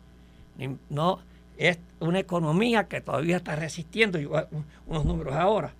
No 0.89 1.19
es 1.57 1.79
una 1.99 2.19
economía 2.19 2.87
que 2.87 2.99
todavía 3.01 3.37
está 3.37 3.55
resistiendo, 3.55 4.19
unos 4.87 5.05
números 5.05 5.35
ahora, 5.35 5.73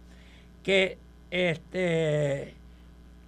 que 0.63 0.97
este 1.32 2.53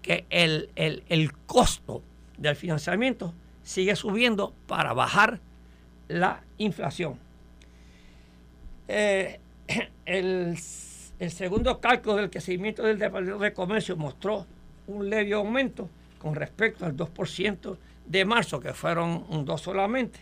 que 0.01 0.25
el, 0.29 0.69
el 0.75 1.33
costo 1.47 2.03
del 2.37 2.55
financiamiento 2.55 3.33
sigue 3.63 3.95
subiendo 3.95 4.53
para 4.67 4.93
bajar 4.93 5.39
la 6.07 6.43
inflación. 6.57 7.17
Eh, 8.87 9.39
el, 10.05 10.57
segundo 11.31 11.79
cálculo 11.79 12.15
del 12.15 12.29
crecimiento 12.29 12.83
del 12.83 12.99
Departamento 12.99 13.43
de 13.43 13.53
Comercio 13.53 13.95
mostró 13.95 14.45
un 14.87 15.09
leve 15.09 15.33
aumento 15.33 15.89
con 16.19 16.35
respecto 16.35 16.85
al 16.85 16.95
2% 16.95 17.77
de 18.05 18.25
marzo, 18.25 18.59
que 18.59 18.73
fueron 18.73 19.25
un 19.29 19.45
2 19.45 19.61
solamente, 19.61 20.19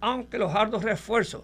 aunque 0.00 0.38
los 0.38 0.54
arduos 0.54 0.82
refuerzos 0.82 1.42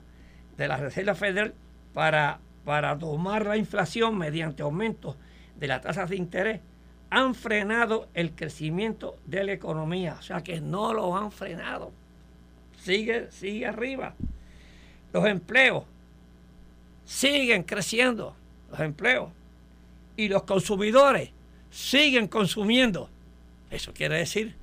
de 0.56 0.68
la 0.68 0.76
Reserva 0.76 1.14
Federal 1.14 1.54
para, 1.94 2.40
para 2.64 2.94
domar 2.96 3.46
la 3.46 3.56
inflación 3.56 4.18
mediante 4.18 4.62
aumentos 4.62 5.16
de 5.58 5.68
las 5.68 5.82
tasas 5.82 6.10
de 6.10 6.16
interés 6.16 6.60
han 7.10 7.34
frenado 7.34 8.08
el 8.14 8.32
crecimiento 8.32 9.16
de 9.24 9.44
la 9.44 9.52
economía, 9.52 10.16
o 10.18 10.22
sea 10.22 10.42
que 10.42 10.60
no 10.60 10.92
lo 10.92 11.16
han 11.16 11.32
frenado. 11.32 11.92
sigue, 12.80 13.30
sigue 13.30 13.66
arriba. 13.66 14.14
Los 15.12 15.26
empleos 15.26 15.84
siguen 17.04 17.62
creciendo, 17.62 18.36
los 18.70 18.80
empleos. 18.80 19.30
Y 20.16 20.28
los 20.28 20.42
consumidores 20.44 21.30
siguen 21.70 22.28
consumiendo. 22.28 23.08
Eso 23.70 23.92
quiere 23.92 24.16
decir 24.16 24.54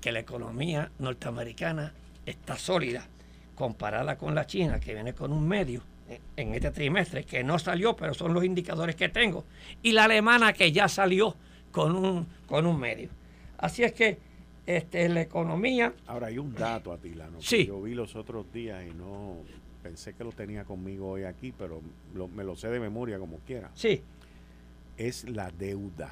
que 0.00 0.12
la 0.12 0.20
economía 0.20 0.90
norteamericana 0.98 1.92
está 2.26 2.56
sólida 2.56 3.06
comparada 3.54 4.16
con 4.16 4.34
la 4.34 4.46
China, 4.46 4.80
que 4.80 4.94
viene 4.94 5.14
con 5.14 5.32
un 5.32 5.46
medio 5.46 5.82
en 6.36 6.54
este 6.54 6.70
trimestre, 6.70 7.24
que 7.24 7.42
no 7.42 7.58
salió, 7.58 7.96
pero 7.96 8.14
son 8.14 8.34
los 8.34 8.44
indicadores 8.44 8.96
que 8.96 9.08
tengo, 9.08 9.44
y 9.82 9.92
la 9.92 10.04
alemana 10.04 10.52
que 10.52 10.72
ya 10.72 10.88
salió 10.88 11.34
con 11.72 11.96
un, 11.96 12.26
con 12.46 12.66
un 12.66 12.78
medio. 12.78 13.08
Así 13.58 13.82
es 13.82 13.92
que 13.92 14.18
este, 14.66 15.08
la 15.08 15.22
economía... 15.22 15.94
Ahora 16.06 16.28
hay 16.28 16.38
un 16.38 16.54
dato, 16.54 16.92
Atilano, 16.92 17.40
sí. 17.40 17.58
que 17.58 17.66
yo 17.66 17.82
vi 17.82 17.94
los 17.94 18.16
otros 18.16 18.52
días 18.52 18.84
y 18.86 18.94
no 18.94 19.38
pensé 19.84 20.14
que 20.14 20.24
lo 20.24 20.32
tenía 20.32 20.64
conmigo 20.64 21.10
hoy 21.10 21.24
aquí, 21.24 21.52
pero 21.56 21.82
me 22.34 22.42
lo 22.42 22.56
sé 22.56 22.68
de 22.68 22.80
memoria 22.80 23.18
como 23.18 23.36
quiera. 23.40 23.70
Sí. 23.74 24.02
Es 24.96 25.28
la 25.28 25.50
deuda. 25.50 26.10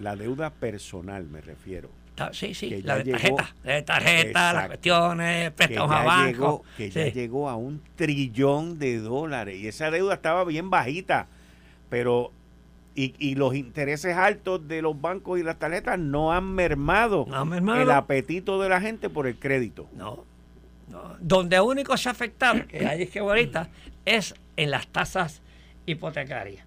La 0.00 0.16
deuda 0.16 0.48
personal, 0.48 1.26
me 1.26 1.42
refiero. 1.42 1.90
Sí, 2.32 2.54
sí, 2.54 2.80
la 2.82 2.98
de 2.98 3.10
tarjeta, 3.10 3.54
de 3.64 3.82
tarjeta, 3.82 4.52
las 4.52 4.66
cuestiones, 4.68 5.50
préstamos 5.50 5.90
a 5.90 6.04
banco. 6.04 6.64
que 6.76 6.88
ya 6.88 7.08
llegó 7.08 7.48
a 7.48 7.56
un 7.56 7.82
trillón 7.96 8.78
de 8.78 8.98
dólares 8.98 9.58
y 9.58 9.66
esa 9.66 9.90
deuda 9.90 10.14
estaba 10.14 10.44
bien 10.44 10.70
bajita, 10.70 11.26
pero 11.90 12.30
y, 12.94 13.14
y, 13.18 13.34
los 13.34 13.56
intereses 13.56 14.16
altos 14.16 14.68
de 14.68 14.80
los 14.80 15.00
bancos 15.00 15.40
y 15.40 15.42
las 15.42 15.58
tarjetas 15.58 15.98
no 15.98 16.32
han 16.32 16.54
mermado, 16.54 17.26
el 17.76 17.90
apetito 17.90 18.62
de 18.62 18.68
la 18.68 18.80
gente 18.80 19.10
por 19.10 19.26
el 19.26 19.36
crédito. 19.36 19.88
No, 19.92 20.24
no. 20.28 20.33
Donde 21.20 21.60
único 21.60 21.96
se 21.96 22.08
ha 22.08 22.12
afectado, 22.12 22.66
que 22.66 22.86
hay 22.86 23.06
que 23.06 23.18
ahorita, 23.18 23.68
es 24.04 24.34
en 24.56 24.70
las 24.70 24.86
tasas 24.88 25.42
hipotecarias. 25.86 26.66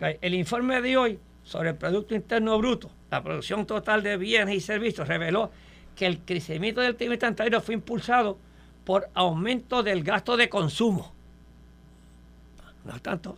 El 0.00 0.34
informe 0.34 0.80
de 0.80 0.96
hoy 0.96 1.18
sobre 1.42 1.70
el 1.70 1.76
Producto 1.76 2.14
Interno 2.14 2.58
Bruto, 2.58 2.90
la 3.10 3.22
producción 3.22 3.66
total 3.66 4.02
de 4.02 4.16
bienes 4.16 4.54
y 4.54 4.60
servicios, 4.60 5.08
reveló 5.08 5.50
que 5.96 6.06
el 6.06 6.20
crecimiento 6.20 6.80
del 6.80 6.94
trimestre 6.94 7.28
anterior 7.28 7.60
fue 7.62 7.74
impulsado 7.74 8.38
por 8.84 9.10
aumento 9.14 9.82
del 9.82 10.04
gasto 10.04 10.36
de 10.36 10.48
consumo. 10.48 11.12
No 12.84 13.00
tanto, 13.00 13.36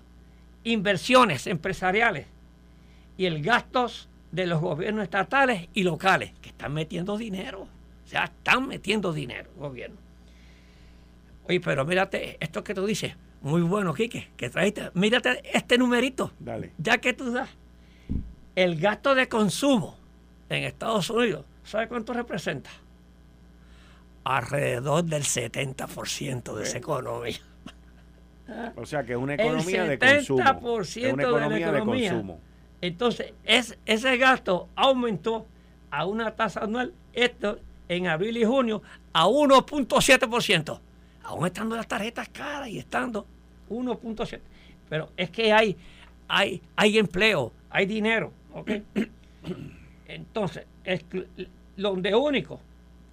inversiones 0.65 1.47
empresariales 1.47 2.27
y 3.17 3.27
el 3.27 3.43
gastos 3.43 4.09
de 4.33 4.47
los 4.47 4.61
gobiernos 4.61 5.05
estatales 5.05 5.69
y 5.75 5.83
locales, 5.83 6.33
que 6.41 6.51
están 6.51 6.75
metiendo 6.75 7.17
dinero. 7.17 7.63
O 7.63 8.09
sea, 8.09 8.25
están 8.25 8.69
metiendo 8.69 9.13
dinero, 9.13 9.51
gobierno. 9.57 9.97
Oye, 11.49 11.61
pero 11.61 11.85
mírate 11.85 12.37
esto 12.41 12.63
que 12.63 12.75
tú 12.75 12.87
dices, 12.87 13.15
muy 13.43 13.63
bueno, 13.63 13.95
Quique, 13.95 14.29
que 14.37 14.51
trajiste. 14.51 14.91
Mírate 14.95 15.43
este 15.57 15.79
numerito. 15.79 16.33
Dale. 16.39 16.73
Ya 16.79 16.99
que 16.99 17.13
tú 17.13 17.33
das. 17.33 17.49
El 18.55 18.79
gasto 18.79 19.15
de 19.15 19.29
consumo 19.29 19.97
en 20.49 20.65
Estados 20.65 21.09
Unidos, 21.09 21.45
¿sabe 21.65 21.89
cuánto 21.89 22.13
representa? 22.13 22.71
Alrededor 24.25 25.05
del 25.05 25.23
70% 25.23 26.55
de 26.55 26.63
esa 26.65 26.79
economía. 26.79 27.39
O 28.77 28.85
sea 28.85 29.05
que 29.05 29.13
es 29.13 29.19
una 29.19 29.35
economía 29.35 29.85
de 29.85 29.99
consumo. 29.99 30.41
Es 30.81 30.97
una 30.97 31.23
economía 31.23 31.73
de, 31.73 31.81
consumo. 31.81 32.41
Entonces, 32.81 33.33
es, 33.45 33.79
ese 33.87 34.17
gasto 34.17 34.69
aumentó 34.75 35.47
a 35.91 36.07
una 36.07 36.35
tasa 36.35 36.61
anual, 36.61 36.93
esto 37.13 37.59
en 37.89 38.07
abril 38.07 38.37
y 38.37 38.45
junio, 38.45 38.83
a 39.13 39.27
1.7%. 39.27 40.81
Aún 41.31 41.47
estando 41.47 41.77
las 41.77 41.87
tarjetas 41.87 42.29
caras 42.29 42.69
y 42.69 42.79
estando 42.79 43.25
1.7. 43.71 44.41
Pero 44.89 45.11
es 45.17 45.31
que 45.31 45.53
hay, 45.53 45.77
hay, 46.27 46.61
hay 46.75 46.99
empleo, 46.99 47.53
hay 47.71 47.87
dinero. 47.87 48.33
Entonces, 50.09 50.67
es, 50.83 51.05
donde 51.77 52.17
único, 52.17 52.61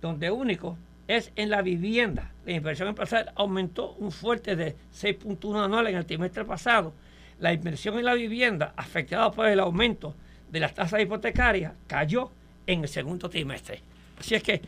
donde 0.02 0.32
único 0.32 0.78
es 1.08 1.32
en 1.36 1.52
la 1.52 1.62
vivienda. 1.62 2.32
La 2.44 2.54
inversión 2.54 2.88
empresarial 2.88 3.32
aumentó 3.36 3.94
un 4.00 4.12
fuerte 4.12 4.56
de 4.56 4.76
6.1 4.96 5.66
anual 5.66 5.86
en 5.86 5.98
el 5.98 6.06
trimestre 6.08 6.44
pasado. 6.44 6.94
La 7.40 7.54
inversión 7.54 8.00
en 8.00 8.06
la 8.06 8.16
vivienda, 8.16 8.74
afectada 8.76 9.32
por 9.32 9.46
el 9.46 9.60
aumento 9.60 10.16
de 10.52 10.60
las 10.60 10.74
tasas 10.74 11.02
hipotecarias, 11.02 11.74
cayó 11.86 12.32
en 12.66 12.82
el 12.82 12.88
segundo 12.88 13.30
trimestre. 13.30 13.80
Así 14.20 14.34
es 14.34 14.42
que 14.42 14.60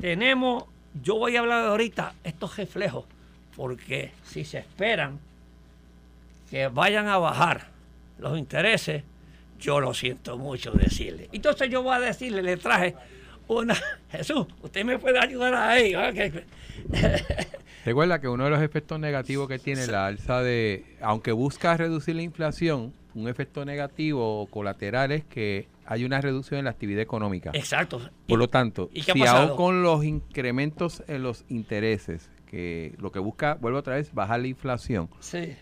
tenemos, 0.00 0.64
yo 1.02 1.16
voy 1.16 1.36
a 1.36 1.40
hablar 1.40 1.66
ahorita 1.66 2.14
estos 2.24 2.56
reflejos, 2.56 3.04
porque 3.56 4.12
si 4.24 4.44
se 4.44 4.58
esperan 4.58 5.18
que 6.50 6.68
vayan 6.68 7.08
a 7.08 7.18
bajar 7.18 7.68
los 8.18 8.38
intereses, 8.38 9.02
yo 9.58 9.80
lo 9.80 9.94
siento 9.94 10.38
mucho 10.38 10.70
decirle. 10.72 11.28
Entonces 11.32 11.70
yo 11.70 11.82
voy 11.82 11.96
a 11.96 12.00
decirle, 12.00 12.42
le 12.42 12.56
traje 12.56 12.94
una... 13.48 13.76
Jesús, 14.10 14.46
usted 14.62 14.84
me 14.84 14.98
puede 14.98 15.18
ayudar 15.18 15.54
ahí. 15.54 15.94
Recuerda 17.84 18.20
que 18.20 18.28
uno 18.28 18.44
de 18.44 18.50
los 18.50 18.62
efectos 18.62 18.98
negativos 19.00 19.48
que 19.48 19.58
tiene 19.58 19.86
la 19.86 20.06
alza 20.06 20.42
de, 20.42 20.84
aunque 21.00 21.32
busca 21.32 21.76
reducir 21.76 22.16
la 22.16 22.22
inflación, 22.22 22.92
un 23.14 23.28
efecto 23.28 23.64
negativo 23.64 24.42
o 24.42 24.46
colateral 24.46 25.12
es 25.12 25.24
que 25.24 25.66
hay 25.90 26.04
una 26.04 26.20
reducción 26.20 26.58
en 26.58 26.66
la 26.66 26.70
actividad 26.70 27.00
económica. 27.00 27.50
Exacto. 27.54 28.00
Por 28.26 28.38
lo 28.38 28.48
tanto, 28.48 28.90
si 28.92 29.26
aún 29.26 29.56
con 29.56 29.82
los 29.82 30.04
incrementos 30.04 31.02
en 31.08 31.22
los 31.22 31.46
intereses, 31.48 32.30
que 32.44 32.94
lo 32.98 33.10
que 33.10 33.18
busca, 33.18 33.54
vuelvo 33.54 33.78
otra 33.78 33.94
vez, 33.94 34.12
bajar 34.12 34.40
la 34.40 34.48
inflación, 34.48 35.08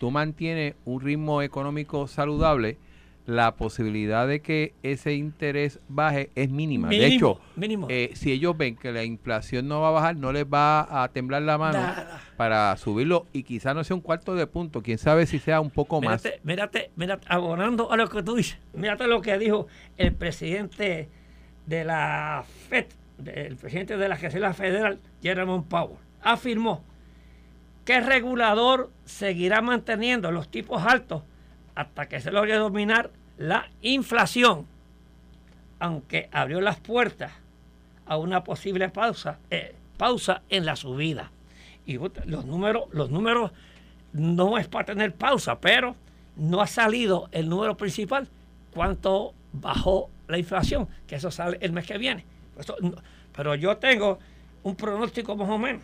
tú 0.01 0.11
mantienes 0.11 0.75
un 0.83 0.99
ritmo 0.99 1.41
económico 1.41 2.07
saludable, 2.07 2.77
la 3.27 3.57
posibilidad 3.57 4.25
de 4.25 4.41
que 4.41 4.73
ese 4.83 5.13
interés 5.13 5.81
baje 5.89 6.31
es 6.35 6.49
mínima. 6.49 6.87
de 6.87 7.05
hecho, 7.05 7.41
eh, 7.89 8.11
si 8.13 8.31
ellos 8.31 8.57
ven 8.57 8.77
que 8.77 8.93
la 8.93 9.03
inflación 9.03 9.67
no 9.67 9.81
va 9.81 9.89
a 9.89 9.91
bajar, 9.91 10.15
no 10.15 10.31
les 10.31 10.45
va 10.45 11.03
a 11.03 11.09
temblar 11.09 11.41
la 11.41 11.57
mano 11.57 11.77
para 12.37 12.75
subirlo 12.77 13.27
y 13.33 13.43
quizá 13.43 13.73
no 13.73 13.83
sea 13.83 13.97
un 13.97 14.01
cuarto 14.01 14.33
de 14.33 14.47
punto, 14.47 14.81
quién 14.81 14.97
sabe 14.97 15.25
si 15.25 15.39
sea 15.39 15.59
un 15.59 15.69
poco 15.69 16.01
más. 16.01 16.23
Mírate, 16.43 16.89
mírate, 16.95 17.27
abonando 17.29 17.91
a 17.91 17.97
lo 17.97 18.07
que 18.07 18.23
tú 18.23 18.37
dices, 18.37 18.59
mírate 18.73 19.07
lo 19.07 19.21
que 19.21 19.37
dijo 19.37 19.67
el 19.97 20.13
presidente 20.13 21.09
de 21.65 21.83
la 21.83 22.45
FED, 22.69 22.85
el 23.25 23.57
presidente 23.57 23.97
de 23.97 24.07
la 24.07 24.15
Reserva 24.15 24.53
Federal, 24.53 24.99
Jerome 25.21 25.65
Powell, 25.67 25.97
afirmó 26.21 26.81
que 27.83 27.97
el 27.97 28.05
regulador 28.05 28.89
seguirá 29.03 29.61
manteniendo 29.61 30.31
los 30.31 30.47
tipos 30.49 30.85
altos 30.85 31.23
hasta 31.77 32.07
que 32.07 32.19
se 32.19 32.31
logre 32.31 32.55
dominar 32.55 33.11
la 33.37 33.69
inflación, 33.83 34.65
aunque 35.77 36.27
abrió 36.31 36.59
las 36.59 36.79
puertas 36.79 37.31
a 38.07 38.17
una 38.17 38.43
posible 38.43 38.89
pausa, 38.89 39.37
eh, 39.51 39.75
pausa 39.95 40.41
en 40.49 40.65
la 40.65 40.75
subida. 40.75 41.31
Y 41.85 41.99
los 42.25 42.45
números, 42.45 42.85
los 42.93 43.11
números 43.11 43.51
no 44.11 44.57
es 44.57 44.67
para 44.67 44.85
tener 44.85 45.13
pausa, 45.13 45.59
pero 45.59 45.95
no 46.35 46.61
ha 46.61 46.67
salido 46.67 47.29
el 47.31 47.47
número 47.47 47.77
principal, 47.77 48.27
cuánto 48.73 49.35
bajó 49.53 50.09
la 50.27 50.39
inflación, 50.39 50.87
que 51.05 51.17
eso 51.17 51.29
sale 51.29 51.59
el 51.61 51.73
mes 51.73 51.85
que 51.85 51.99
viene. 51.99 52.25
pero 53.35 53.53
yo 53.53 53.77
tengo 53.77 54.17
un 54.63 54.75
pronóstico 54.75 55.35
más 55.35 55.47
o 55.47 55.59
menos. 55.59 55.83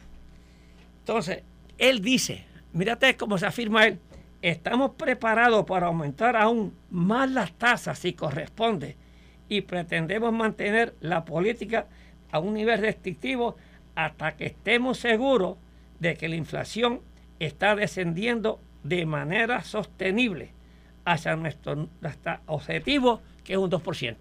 Entonces, 1.01 1.43
él 1.77 2.01
dice, 2.01 2.47
mírate 2.71 3.15
cómo 3.15 3.37
se 3.37 3.45
afirma 3.45 3.85
él, 3.85 3.99
Estamos 4.43 4.91
preparados 4.97 5.65
para 5.65 5.87
aumentar 5.87 6.35
aún 6.35 6.75
más 6.89 7.31
las 7.31 7.53
tasas 7.53 7.97
si 7.97 8.11
corresponde 8.11 8.97
y 9.47 9.61
pretendemos 9.61 10.33
mantener 10.33 10.95
la 10.99 11.23
política 11.23 11.87
a 12.29 12.39
un 12.39 12.53
nivel 12.53 12.81
restrictivo 12.81 13.55
hasta 13.95 14.35
que 14.35 14.47
estemos 14.47 14.97
seguros 14.97 15.55
de 16.01 16.15
que 16.15 16.27
la 16.27 16.35
inflación 16.35 16.99
está 17.39 17.73
descendiendo 17.77 18.59
de 18.83 19.05
manera 19.05 19.63
sostenible 19.63 20.51
hacia 21.05 21.37
nuestro 21.37 21.87
objetivo, 22.47 23.21
que 23.45 23.53
es 23.53 23.59
un 23.59 23.71
2%. 23.71 24.17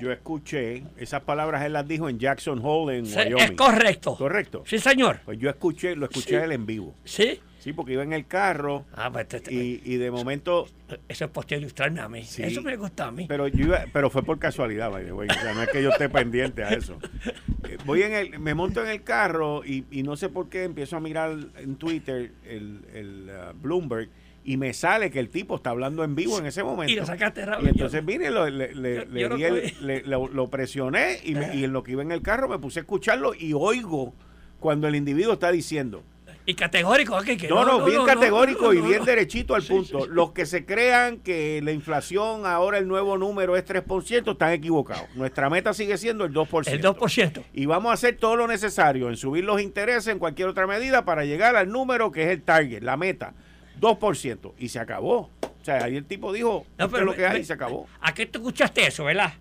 Yo 0.00 0.10
escuché, 0.10 0.84
esas 0.96 1.20
palabras 1.20 1.62
él 1.66 1.74
las 1.74 1.86
dijo 1.86 2.08
en 2.08 2.18
Jackson 2.18 2.62
Hole, 2.64 2.96
en 2.96 3.04
Wyoming. 3.04 3.38
Es 3.38 3.50
correcto. 3.50 4.16
¿Correcto? 4.16 4.62
Sí, 4.64 4.78
señor. 4.78 5.20
Pues 5.26 5.38
yo 5.38 5.50
escuché, 5.50 5.94
lo 5.96 6.06
escuché 6.06 6.42
él 6.42 6.52
en 6.52 6.64
vivo. 6.64 6.94
Sí. 7.04 7.38
Sí, 7.62 7.72
porque 7.72 7.92
iba 7.92 8.02
en 8.02 8.12
el 8.12 8.26
carro 8.26 8.84
ah, 8.92 9.08
pues, 9.12 9.28
y, 9.48 9.96
de 9.96 10.10
momento... 10.10 10.66
Eso 11.06 11.26
es 11.26 11.30
por 11.30 11.46
ilustrarme 11.48 12.00
a 12.00 12.08
mí. 12.08 12.18
Eso 12.18 12.60
me 12.60 12.76
gusta 12.76 13.06
a 13.06 13.12
mí. 13.12 13.26
Pero, 13.28 13.46
yo 13.46 13.66
iba, 13.66 13.84
pero 13.92 14.10
fue 14.10 14.24
por 14.24 14.40
casualidad, 14.40 14.92
O 14.92 14.98
sea, 14.98 15.54
no 15.54 15.62
es 15.62 15.68
que 15.68 15.80
yo 15.80 15.90
esté 15.90 16.08
pendiente 16.08 16.64
a 16.64 16.70
eso. 16.70 16.98
Eh, 17.68 17.78
voy 17.86 18.02
en 18.02 18.14
el, 18.14 18.40
me 18.40 18.54
monto 18.54 18.82
en 18.82 18.88
el 18.88 19.04
carro 19.04 19.64
y, 19.64 19.84
no 20.02 20.16
sé 20.16 20.28
por 20.28 20.48
qué 20.48 20.64
empiezo 20.64 20.96
a 20.96 21.00
mirar 21.00 21.36
en 21.56 21.76
Twitter 21.76 22.32
el, 22.44 22.80
el 22.92 23.30
uh, 23.30 23.56
Bloomberg 23.56 24.08
y 24.44 24.56
me 24.56 24.74
sale 24.74 25.12
que 25.12 25.20
el 25.20 25.28
tipo 25.28 25.54
está 25.54 25.70
hablando 25.70 26.02
en 26.02 26.16
vivo 26.16 26.40
en 26.40 26.46
ese 26.46 26.64
momento. 26.64 26.92
Y 26.92 26.96
lo 26.96 27.06
sacaste 27.06 27.46
rápido. 27.46 27.68
Y 27.68 27.70
entonces 27.70 28.04
vine, 28.04 28.32
lo, 28.32 28.50
le, 28.50 28.74
le, 28.74 30.02
lo, 30.04 30.50
presioné 30.50 31.20
y, 31.22 31.38
y 31.56 31.62
en 31.62 31.72
lo 31.72 31.84
que 31.84 31.92
iba 31.92 32.02
en 32.02 32.10
el 32.10 32.22
carro 32.22 32.48
me 32.48 32.58
puse 32.58 32.80
a 32.80 32.82
escucharlo 32.82 33.34
y 33.38 33.52
oigo 33.52 34.14
cuando 34.58 34.88
el 34.88 34.96
individuo 34.96 35.34
está 35.34 35.52
diciendo, 35.52 36.02
y 36.44 36.54
categórico 36.54 37.16
aquí 37.16 37.36
que 37.36 37.48
no, 37.48 37.64
no, 37.64 37.84
bien 37.84 38.04
categórico 38.04 38.72
y 38.72 38.80
bien 38.80 39.04
derechito 39.04 39.54
al 39.54 39.62
punto. 39.62 40.06
Los 40.06 40.32
que 40.32 40.46
se 40.46 40.64
crean 40.64 41.18
que 41.18 41.60
la 41.62 41.72
inflación 41.72 42.46
ahora 42.46 42.78
el 42.78 42.88
nuevo 42.88 43.16
número 43.16 43.56
es 43.56 43.64
3%, 43.64 44.32
están 44.32 44.52
equivocados. 44.52 45.04
Nuestra 45.14 45.48
meta 45.50 45.72
sigue 45.72 45.96
siendo 45.98 46.24
el 46.24 46.32
2%. 46.32 46.68
El 46.68 46.82
2%. 46.82 47.44
Y 47.52 47.66
vamos 47.66 47.90
a 47.90 47.94
hacer 47.94 48.16
todo 48.16 48.36
lo 48.36 48.48
necesario 48.48 49.08
en 49.08 49.16
subir 49.16 49.44
los 49.44 49.60
intereses 49.60 50.08
en 50.08 50.18
cualquier 50.18 50.48
otra 50.48 50.66
medida 50.66 51.04
para 51.04 51.24
llegar 51.24 51.54
al 51.54 51.68
número 51.68 52.10
que 52.10 52.24
es 52.24 52.30
el 52.30 52.42
target, 52.42 52.82
la 52.82 52.96
meta, 52.96 53.34
2%. 53.80 54.54
Y 54.58 54.68
se 54.68 54.80
acabó. 54.80 55.30
O 55.42 55.64
sea, 55.64 55.84
ahí 55.84 55.96
el 55.96 56.04
tipo 56.04 56.32
dijo, 56.32 56.66
no, 56.76 56.88
pero 56.90 57.04
lo 57.04 57.14
que 57.14 57.24
hay 57.24 57.42
y 57.42 57.44
se 57.44 57.52
acabó. 57.52 57.86
¿A 58.00 58.12
qué 58.14 58.26
tú 58.26 58.40
escuchaste 58.40 58.84
eso, 58.84 59.04
verdad? 59.04 59.34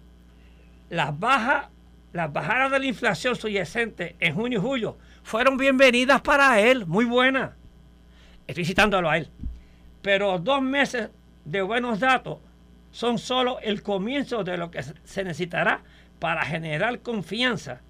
Las 0.89 1.17
bajas, 1.19 1.69
las 2.13 2.31
bajadas 2.31 2.69
de 2.71 2.77
la 2.77 2.85
inflación 2.85 3.35
subyacente 3.35 4.15
en 4.19 4.35
junio 4.35 4.59
y 4.59 4.61
julio 4.61 4.97
fueron 5.23 5.57
bienvenidas 5.57 6.21
para 6.21 6.59
él, 6.59 6.85
muy 6.85 7.05
buenas. 7.05 7.51
Estoy 8.47 8.65
citándolo 8.65 9.09
a 9.09 9.17
él. 9.17 9.29
Pero 10.01 10.39
dos 10.39 10.61
meses 10.61 11.09
de 11.45 11.61
buenos 11.61 11.99
datos 11.99 12.39
son 12.91 13.17
solo 13.17 13.59
el 13.59 13.83
comienzo 13.83 14.43
de 14.43 14.57
lo 14.57 14.71
que 14.71 14.83
se 14.83 15.23
necesitará 15.23 15.81
para 16.19 16.45
generar 16.45 16.99
confianza 16.99 17.81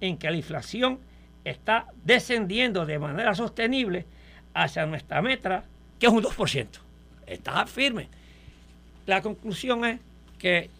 en 0.00 0.18
que 0.18 0.30
la 0.30 0.36
inflación 0.36 1.00
está 1.44 1.86
descendiendo 2.04 2.84
de 2.84 2.98
manera 2.98 3.34
sostenible 3.34 4.06
hacia 4.54 4.86
nuestra 4.86 5.22
meta, 5.22 5.64
que 5.98 6.06
es 6.06 6.12
un 6.12 6.22
2%. 6.22 6.66
Está 7.26 7.66
firme. 7.66 8.08
La 9.06 9.22
conclusión 9.22 9.84
es 9.84 10.00
que 10.38 10.70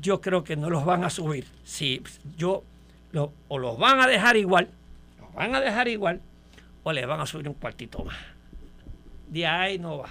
yo 0.00 0.20
creo 0.20 0.44
que 0.44 0.56
no 0.56 0.70
los 0.70 0.84
van 0.84 1.04
a 1.04 1.10
subir. 1.10 1.46
Si 1.64 2.02
yo 2.36 2.64
o 3.48 3.58
los 3.58 3.78
van 3.78 4.00
a 4.00 4.06
dejar 4.06 4.36
igual 4.36 4.68
van 5.36 5.54
a 5.54 5.60
dejar 5.60 5.86
igual 5.86 6.20
o 6.82 6.92
le 6.92 7.04
van 7.06 7.20
a 7.20 7.26
subir 7.26 7.48
un 7.48 7.54
cuartito 7.54 8.04
más. 8.04 8.16
De 9.28 9.46
ahí 9.46 9.78
no 9.78 9.98
va. 9.98 10.10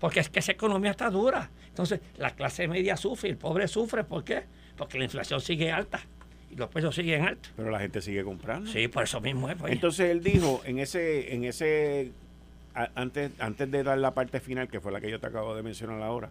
Porque 0.00 0.18
es 0.18 0.28
que 0.28 0.40
esa 0.40 0.52
economía 0.52 0.90
está 0.90 1.08
dura. 1.10 1.48
Entonces, 1.68 2.00
la 2.16 2.34
clase 2.34 2.66
media 2.66 2.96
sufre, 2.96 3.30
el 3.30 3.36
pobre 3.36 3.68
sufre. 3.68 4.02
¿Por 4.02 4.24
qué? 4.24 4.42
Porque 4.76 4.98
la 4.98 5.04
inflación 5.04 5.40
sigue 5.40 5.70
alta 5.70 6.00
y 6.50 6.56
los 6.56 6.68
precios 6.68 6.94
siguen 6.96 7.22
altos. 7.22 7.52
Pero 7.56 7.70
la 7.70 7.78
gente 7.78 8.02
sigue 8.02 8.24
comprando. 8.24 8.68
Sí, 8.68 8.88
por 8.88 9.04
eso 9.04 9.20
mismo 9.20 9.48
es. 9.48 9.56
Pues. 9.56 9.72
Entonces 9.72 10.10
él 10.10 10.22
dijo 10.22 10.60
en 10.64 10.80
ese, 10.80 11.32
en 11.32 11.44
ese, 11.44 12.10
antes, 12.96 13.30
antes 13.38 13.70
de 13.70 13.82
dar 13.84 13.98
la 13.98 14.12
parte 14.12 14.40
final, 14.40 14.68
que 14.68 14.80
fue 14.80 14.90
la 14.90 15.00
que 15.00 15.08
yo 15.08 15.20
te 15.20 15.28
acabo 15.28 15.54
de 15.54 15.62
mencionar 15.62 16.02
ahora, 16.02 16.30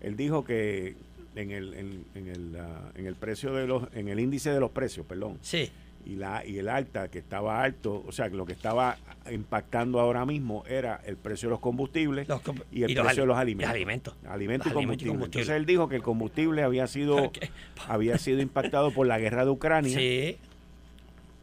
él 0.00 0.16
dijo 0.16 0.44
que 0.44 0.96
en 1.36 1.50
el, 1.50 1.74
en, 1.74 2.28
el, 2.28 2.56
ah, 2.58 2.92
en 2.94 3.06
el 3.06 3.14
precio 3.14 3.52
de 3.52 3.66
los, 3.66 3.88
en 3.94 4.08
el 4.08 4.18
índice 4.20 4.50
de 4.50 4.60
los 4.60 4.70
precios, 4.70 5.04
perdón. 5.04 5.38
Sí 5.42 5.70
y, 6.04 6.16
la, 6.16 6.44
y 6.44 6.58
el 6.58 6.68
alta, 6.68 7.08
que 7.08 7.18
estaba 7.18 7.62
alto, 7.62 8.04
o 8.06 8.12
sea, 8.12 8.28
lo 8.28 8.44
que 8.44 8.52
estaba 8.52 8.96
impactando 9.30 10.00
ahora 10.00 10.26
mismo 10.26 10.64
era 10.66 11.00
el 11.04 11.16
precio 11.16 11.48
de 11.48 11.52
los 11.52 11.60
combustibles 11.60 12.28
y 12.70 12.82
el 12.82 12.94
precio 12.94 13.22
de 13.22 13.26
los 13.26 13.36
alimentos. 13.36 13.74
alimentos. 13.74 14.14
Alimentos 14.28 14.72
y, 14.72 14.74
combustible. 14.74 15.24
Entonces 15.24 15.48
él 15.50 15.66
dijo 15.66 15.88
que 15.88 15.96
el 15.96 16.02
combustible 16.02 16.62
había 16.62 16.86
sido, 16.86 17.30
había 17.88 18.18
sido 18.18 18.40
impactado 18.40 18.92
por 18.92 19.06
la 19.06 19.18
guerra 19.18 19.44
de 19.44 19.50
Ucrania. 19.50 19.98
Sí 19.98 20.38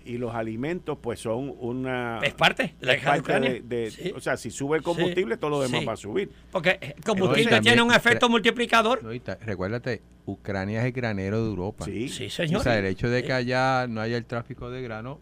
y 0.05 0.17
los 0.17 0.33
alimentos 0.33 0.97
pues 1.01 1.19
son 1.19 1.53
una 1.59 2.19
es 2.23 2.33
parte 2.33 2.75
de 2.79 2.85
la 2.85 3.29
de, 3.39 4.13
o 4.15 4.19
sea 4.19 4.37
si 4.37 4.51
sube 4.51 4.77
el 4.77 4.83
combustible 4.83 5.37
todo 5.37 5.51
lo 5.51 5.61
demás 5.61 5.87
va 5.87 5.93
a 5.93 5.97
subir. 5.97 6.31
Porque 6.51 6.77
el 6.81 7.03
combustible 7.03 7.61
tiene 7.61 7.81
un 7.81 7.93
efecto 7.93 8.29
multiplicador. 8.29 9.01
recuérdate 9.41 10.01
Ucrania 10.25 10.81
es 10.81 10.85
el 10.85 10.91
granero 10.91 11.43
de 11.43 11.49
Europa. 11.49 11.85
Sí, 11.85 12.09
sí 12.09 12.29
señor. 12.29 12.61
O 12.61 12.63
sea 12.63 12.77
el 12.77 12.85
hecho 12.85 13.09
de 13.09 13.23
que 13.23 13.33
allá 13.33 13.87
no 13.87 14.01
haya 14.01 14.17
el 14.17 14.25
tráfico 14.25 14.69
de 14.69 14.81
grano 14.81 15.19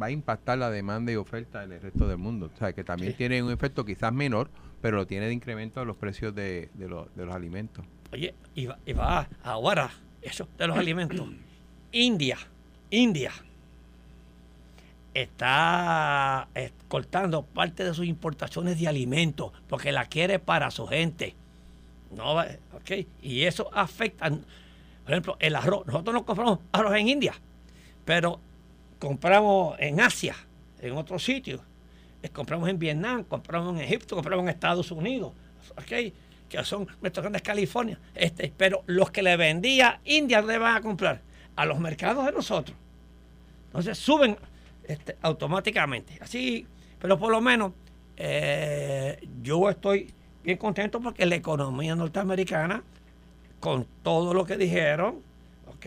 va 0.00 0.06
a 0.06 0.10
impactar 0.10 0.58
la 0.58 0.70
demanda 0.70 1.12
y 1.12 1.16
oferta 1.16 1.64
en 1.64 1.72
el 1.72 1.80
resto 1.80 2.06
del 2.06 2.18
mundo. 2.18 2.50
O 2.54 2.58
sea 2.58 2.72
que 2.72 2.84
también 2.84 3.14
tiene 3.14 3.42
un 3.42 3.50
efecto 3.50 3.84
quizás 3.84 4.12
menor 4.12 4.50
pero 4.82 4.96
lo 4.96 5.06
tiene 5.06 5.26
de 5.28 5.32
incremento 5.32 5.80
a 5.80 5.84
los 5.84 5.96
precios 5.96 6.34
de, 6.34 6.68
de, 6.74 6.88
de 7.14 7.24
los 7.24 7.34
alimentos. 7.34 7.84
Oye 8.12 8.34
y 8.54 8.66
va, 8.66 8.78
y 8.84 8.92
va 8.92 9.28
ahora 9.42 9.90
eso 10.20 10.48
de 10.58 10.66
los 10.66 10.76
alimentos. 10.76 11.26
India 11.92 12.36
India 12.90 13.32
está 15.14 16.48
eh, 16.54 16.72
cortando 16.88 17.42
parte 17.42 17.84
de 17.84 17.94
sus 17.94 18.06
importaciones 18.06 18.80
de 18.80 18.88
alimentos 18.88 19.52
porque 19.68 19.92
la 19.92 20.06
quiere 20.06 20.38
para 20.38 20.70
su 20.70 20.86
gente. 20.86 21.34
No, 22.10 22.36
okay. 22.74 23.06
Y 23.22 23.42
eso 23.42 23.70
afecta, 23.72 24.30
por 24.30 25.12
ejemplo, 25.12 25.36
el 25.40 25.56
arroz. 25.56 25.86
Nosotros 25.86 26.14
no 26.14 26.24
compramos 26.24 26.58
arroz 26.72 26.94
en 26.96 27.08
India, 27.08 27.34
pero 28.04 28.40
compramos 28.98 29.76
en 29.78 30.00
Asia, 30.00 30.36
en 30.80 30.96
otros 30.96 31.24
sitios. 31.24 31.60
Eh, 32.22 32.28
compramos 32.28 32.68
en 32.68 32.78
Vietnam, 32.78 33.24
compramos 33.24 33.74
en 33.76 33.82
Egipto, 33.82 34.14
compramos 34.14 34.44
en 34.44 34.50
Estados 34.50 34.90
Unidos, 34.90 35.32
okay, 35.76 36.12
que 36.48 36.62
son 36.64 36.86
nuestros 37.00 37.22
grandes 37.22 37.42
California. 37.42 37.98
Este, 38.14 38.52
pero 38.56 38.82
los 38.86 39.10
que 39.10 39.22
le 39.22 39.36
vendía 39.36 40.00
India 40.04 40.42
le 40.42 40.58
van 40.58 40.76
a 40.76 40.80
comprar 40.80 41.20
a 41.56 41.64
los 41.64 41.78
mercados 41.78 42.24
de 42.26 42.32
nosotros. 42.32 42.76
Entonces 43.66 43.96
suben 43.96 44.36
este, 44.92 45.16
automáticamente. 45.22 46.18
Así, 46.20 46.66
pero 47.00 47.18
por 47.18 47.30
lo 47.30 47.40
menos 47.40 47.72
eh, 48.16 49.18
yo 49.42 49.70
estoy 49.70 50.12
bien 50.44 50.58
contento 50.58 51.00
porque 51.00 51.24
la 51.26 51.34
economía 51.36 51.94
norteamericana, 51.94 52.82
con 53.58 53.86
todo 54.02 54.34
lo 54.34 54.44
que 54.44 54.56
dijeron, 54.56 55.20
ok, 55.66 55.86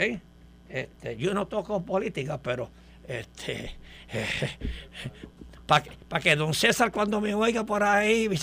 este, 0.70 1.18
yo 1.18 1.34
no 1.34 1.48
toco 1.48 1.84
política, 1.84 2.40
pero 2.42 2.70
este, 3.08 3.76
para 5.68 6.22
que, 6.22 6.36
don 6.36 6.54
César 6.54 6.92
cuando 6.92 7.22
me 7.22 7.34
oiga 7.36 7.66
por 7.66 7.84
ahí, 7.84 8.28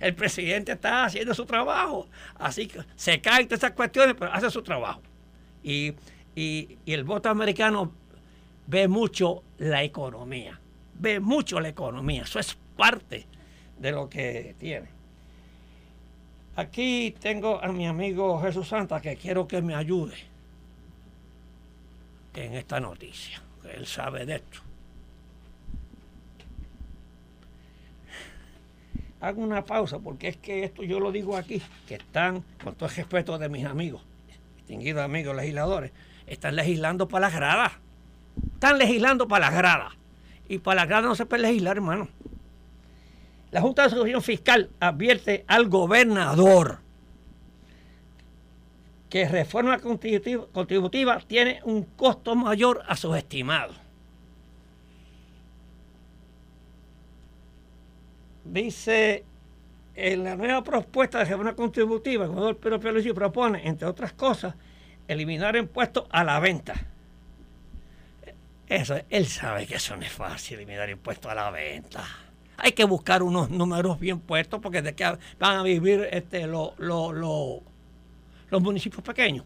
el 0.00 0.14
presidente 0.14 0.72
está 0.72 1.04
haciendo 1.04 1.34
su 1.34 1.44
trabajo, 1.44 2.08
así 2.36 2.66
que 2.66 2.80
se 2.96 3.20
caen 3.20 3.46
todas 3.46 3.60
esas 3.60 3.72
cuestiones, 3.72 4.16
pero 4.18 4.32
hace 4.32 4.50
su 4.50 4.62
trabajo. 4.62 5.02
Y 5.62 5.94
y, 6.34 6.78
el 6.86 7.04
voto 7.04 7.28
americano 7.28 7.92
ve 8.66 8.88
mucho 8.88 9.42
la 9.58 9.82
economía, 9.82 10.58
ve 10.94 11.20
mucho 11.20 11.60
la 11.60 11.68
economía, 11.68 12.22
eso 12.22 12.38
es 12.38 12.56
parte 12.76 13.26
de 13.78 13.92
lo 13.92 14.08
que 14.08 14.54
tiene. 14.58 14.88
Aquí 16.56 17.14
tengo 17.18 17.62
a 17.62 17.68
mi 17.68 17.86
amigo 17.86 18.40
Jesús 18.40 18.68
Santa 18.68 19.00
que 19.00 19.16
quiero 19.16 19.48
que 19.48 19.62
me 19.62 19.74
ayude 19.74 20.16
en 22.34 22.54
esta 22.54 22.80
noticia, 22.80 23.42
él 23.74 23.86
sabe 23.86 24.24
de 24.26 24.36
esto. 24.36 24.60
Hago 29.20 29.40
una 29.40 29.64
pausa 29.64 30.00
porque 30.00 30.28
es 30.28 30.36
que 30.38 30.64
esto 30.64 30.82
yo 30.82 30.98
lo 30.98 31.12
digo 31.12 31.36
aquí, 31.36 31.62
que 31.86 31.94
están, 31.94 32.42
con 32.62 32.74
todo 32.74 32.88
el 32.88 32.96
respeto 32.96 33.38
de 33.38 33.48
mis 33.48 33.64
amigos, 33.64 34.02
distinguidos 34.56 35.02
amigos 35.04 35.36
legisladores, 35.36 35.92
están 36.26 36.56
legislando 36.56 37.08
para 37.08 37.26
las 37.26 37.34
gradas. 37.34 37.72
Están 38.54 38.78
legislando 38.78 39.28
para 39.28 39.46
las 39.46 39.54
gradas. 39.54 39.94
Y 40.48 40.58
para 40.58 40.82
las 40.82 40.88
gradas 40.88 41.04
no 41.06 41.14
se 41.14 41.26
puede 41.26 41.42
legislar, 41.42 41.76
hermano. 41.76 42.08
La 43.50 43.60
Junta 43.60 43.82
de 43.82 43.88
Asociación 43.88 44.22
Fiscal 44.22 44.70
advierte 44.80 45.44
al 45.46 45.68
gobernador 45.68 46.78
que 49.12 49.28
reforma 49.28 49.78
contributiva, 49.78 51.20
tiene 51.26 51.60
un 51.64 51.82
costo 51.82 52.34
mayor 52.34 52.82
a 52.88 52.96
sus 52.96 53.14
estimados. 53.14 53.76
Dice 58.42 59.26
en 59.94 60.24
la 60.24 60.34
nueva 60.34 60.64
propuesta 60.64 61.18
de 61.18 61.26
reforma 61.26 61.54
contributiva, 61.54 62.24
el 62.24 62.30
gobernador 62.30 62.56
Pedro 62.56 62.80
Pierluisi 62.80 63.12
propone, 63.12 63.68
entre 63.68 63.86
otras 63.86 64.14
cosas, 64.14 64.54
eliminar 65.12 65.56
impuestos 65.56 66.06
a 66.10 66.24
la 66.24 66.40
venta. 66.40 66.74
Eso, 68.66 68.98
él 69.10 69.26
sabe 69.26 69.66
que 69.66 69.74
eso 69.76 69.96
no 69.96 70.02
es 70.02 70.12
fácil, 70.12 70.56
eliminar 70.56 70.88
impuestos 70.88 71.30
a 71.30 71.34
la 71.34 71.50
venta. 71.50 72.04
Hay 72.56 72.72
que 72.72 72.84
buscar 72.84 73.22
unos 73.22 73.50
números 73.50 73.98
bien 73.98 74.20
puestos 74.20 74.60
porque 74.60 74.82
de 74.82 74.94
qué 74.94 75.16
van 75.38 75.58
a 75.58 75.62
vivir 75.62 76.08
este, 76.10 76.46
los 76.46 76.72
municipios 78.50 79.02
pequeños. 79.02 79.44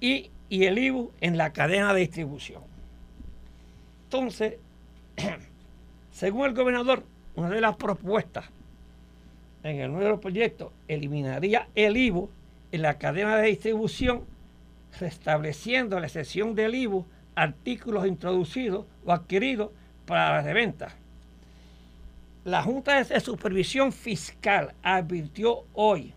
Y, 0.00 0.30
y 0.48 0.64
el 0.64 0.78
IBU 0.78 1.12
en 1.20 1.36
la 1.36 1.52
cadena 1.52 1.94
de 1.94 2.00
distribución. 2.00 2.62
Entonces, 4.04 4.56
según 6.12 6.46
el 6.46 6.54
gobernador, 6.54 7.04
una 7.34 7.48
de 7.48 7.60
las 7.60 7.76
propuestas 7.76 8.44
en 9.62 9.80
el 9.80 9.92
nuevo 9.92 10.20
proyecto 10.20 10.72
eliminaría 10.88 11.68
el 11.74 11.96
IBU 11.96 12.28
en 12.72 12.82
la 12.82 12.98
cadena 12.98 13.36
de 13.36 13.48
distribución, 13.48 14.24
restableciendo 14.98 16.00
la 16.00 16.06
excepción 16.06 16.54
del 16.54 16.74
IBU 16.74 17.06
artículos 17.34 18.06
introducidos 18.06 18.86
o 19.04 19.12
adquiridos 19.12 19.70
para 20.06 20.36
la 20.36 20.42
reventa. 20.42 20.94
La 22.44 22.62
Junta 22.62 23.02
de 23.02 23.20
Supervisión 23.20 23.92
Fiscal 23.92 24.74
advirtió 24.82 25.64
hoy 25.74 26.12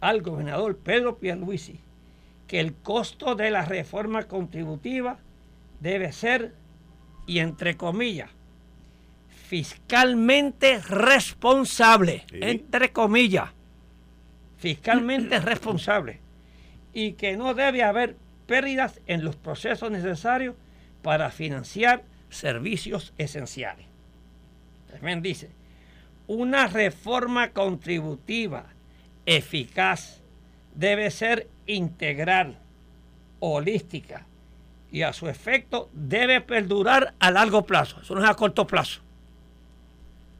al 0.00 0.20
gobernador 0.22 0.76
Pedro 0.76 1.18
Pierluisi 1.18 1.80
que 2.46 2.60
el 2.60 2.74
costo 2.74 3.34
de 3.34 3.50
la 3.50 3.64
reforma 3.64 4.24
contributiva 4.24 5.18
debe 5.80 6.12
ser, 6.12 6.54
y 7.26 7.40
entre 7.40 7.76
comillas, 7.76 8.30
fiscalmente 9.28 10.78
responsable, 10.80 12.24
entre 12.32 12.92
comillas, 12.92 13.50
fiscalmente 14.58 15.38
responsable, 15.40 16.20
y 16.92 17.12
que 17.12 17.36
no 17.36 17.54
debe 17.54 17.82
haber 17.82 18.16
pérdidas 18.46 19.00
en 19.06 19.24
los 19.24 19.36
procesos 19.36 19.90
necesarios 19.90 20.54
para 21.02 21.30
financiar 21.30 22.04
servicios 22.30 23.12
esenciales. 23.18 23.86
También 24.90 25.20
dice, 25.22 25.50
una 26.26 26.66
reforma 26.66 27.50
contributiva 27.50 28.66
eficaz 29.26 30.20
debe 30.74 31.10
ser 31.10 31.48
integral, 31.66 32.58
holística 33.40 34.26
y 34.90 35.02
a 35.02 35.12
su 35.12 35.28
efecto 35.28 35.90
debe 35.92 36.40
perdurar 36.40 37.14
a 37.18 37.30
largo 37.30 37.66
plazo, 37.66 38.00
eso 38.00 38.14
no 38.14 38.24
es 38.24 38.30
a 38.30 38.34
corto 38.34 38.66
plazo, 38.66 39.00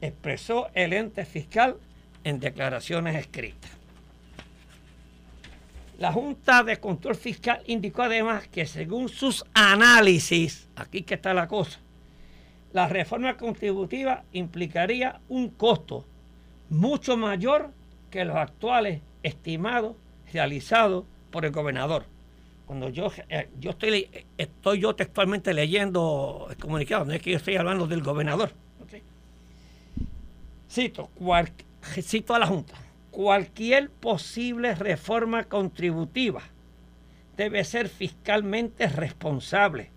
expresó 0.01 0.69
el 0.73 0.93
ente 0.93 1.25
fiscal 1.25 1.77
en 2.23 2.39
declaraciones 2.39 3.15
escritas. 3.15 3.76
La 5.97 6.13
Junta 6.13 6.61
de 6.61 6.77
Control 6.79 7.15
Fiscal 7.15 7.63
indicó 7.65 8.03
además 8.03 8.47
que 8.49 8.67
según 8.67 9.09
sus 9.09 9.43
análisis, 9.55 10.69
aquí 10.75 11.01
que 11.01 11.15
está 11.15 11.33
la 11.33 11.47
cosa, 11.47 11.79
la 12.71 12.87
reforma 12.87 13.35
contributiva 13.35 14.23
implicaría 14.31 15.19
un 15.27 15.49
costo 15.49 16.05
mucho 16.69 17.17
mayor 17.17 17.71
que 18.11 18.25
los 18.25 18.35
actuales 18.35 19.01
estimados 19.23 19.95
realizados 20.31 21.05
por 21.31 21.45
el 21.45 21.51
gobernador. 21.51 22.05
Cuando 22.67 22.89
yo, 22.89 23.11
eh, 23.29 23.49
yo 23.59 23.71
estoy, 23.71 24.07
estoy 24.37 24.79
yo 24.79 24.93
textualmente 24.95 25.51
leyendo 25.51 26.47
el 26.51 26.57
comunicado, 26.57 27.05
no 27.05 27.13
es 27.13 27.23
que 27.23 27.31
yo 27.31 27.37
estoy 27.37 27.55
hablando 27.55 27.87
del 27.87 28.03
gobernador. 28.03 28.51
Cito, 30.69 31.09
cito 32.01 32.35
a 32.35 32.39
la 32.39 32.45
Junta 32.45 32.86
cualquier 33.17 33.89
posible 33.89 34.75
reforma 34.75 35.45
contributiva 35.45 36.43
debe 37.35 37.63
ser 37.63 37.89
fiscalmente 37.89 38.87
responsable, 38.89 39.89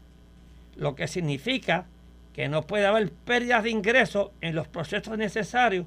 lo 0.74 0.94
que 0.94 1.06
significa 1.06 1.84
que 2.32 2.48
no 2.48 2.66
puede 2.66 2.86
haber 2.86 3.12
pérdidas 3.12 3.64
de 3.64 3.72
ingresos 3.72 4.30
en 4.40 4.54
los 4.54 4.68
procesos 4.68 5.18
necesarios 5.18 5.84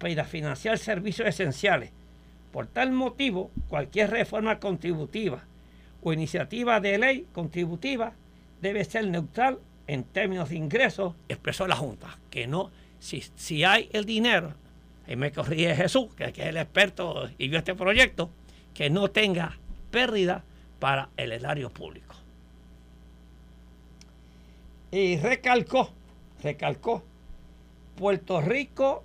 para 0.00 0.24
financiar 0.24 0.76
servicios 0.76 1.28
esenciales. 1.28 1.92
Por 2.50 2.66
tal 2.66 2.90
motivo, 2.90 3.52
cualquier 3.68 4.10
reforma 4.10 4.58
contributiva 4.58 5.44
o 6.02 6.12
iniciativa 6.12 6.80
de 6.80 6.98
ley 6.98 7.26
contributiva 7.32 8.14
debe 8.60 8.84
ser 8.84 9.06
neutral 9.06 9.60
en 9.86 10.02
términos 10.02 10.48
de 10.48 10.56
ingresos, 10.56 11.14
expresó 11.28 11.68
la 11.68 11.76
Junta, 11.76 12.18
que 12.28 12.48
no, 12.48 12.72
si, 12.98 13.22
si 13.36 13.62
hay 13.62 13.88
el 13.92 14.04
dinero 14.04 14.54
y 15.06 15.16
me 15.16 15.32
corrige 15.32 15.74
Jesús, 15.74 16.14
que, 16.14 16.24
es 16.24 16.38
el 16.38 16.56
experto 16.56 17.28
y 17.38 17.48
vio 17.48 17.58
este 17.58 17.74
proyecto, 17.74 18.30
que 18.74 18.90
no 18.90 19.10
tenga 19.10 19.58
pérdida 19.90 20.44
para 20.78 21.10
el 21.16 21.32
erario 21.32 21.70
público. 21.70 22.14
Y 24.90 25.16
recalcó, 25.16 25.90
recalcó, 26.42 27.02
Puerto 27.96 28.40
Rico, 28.40 29.04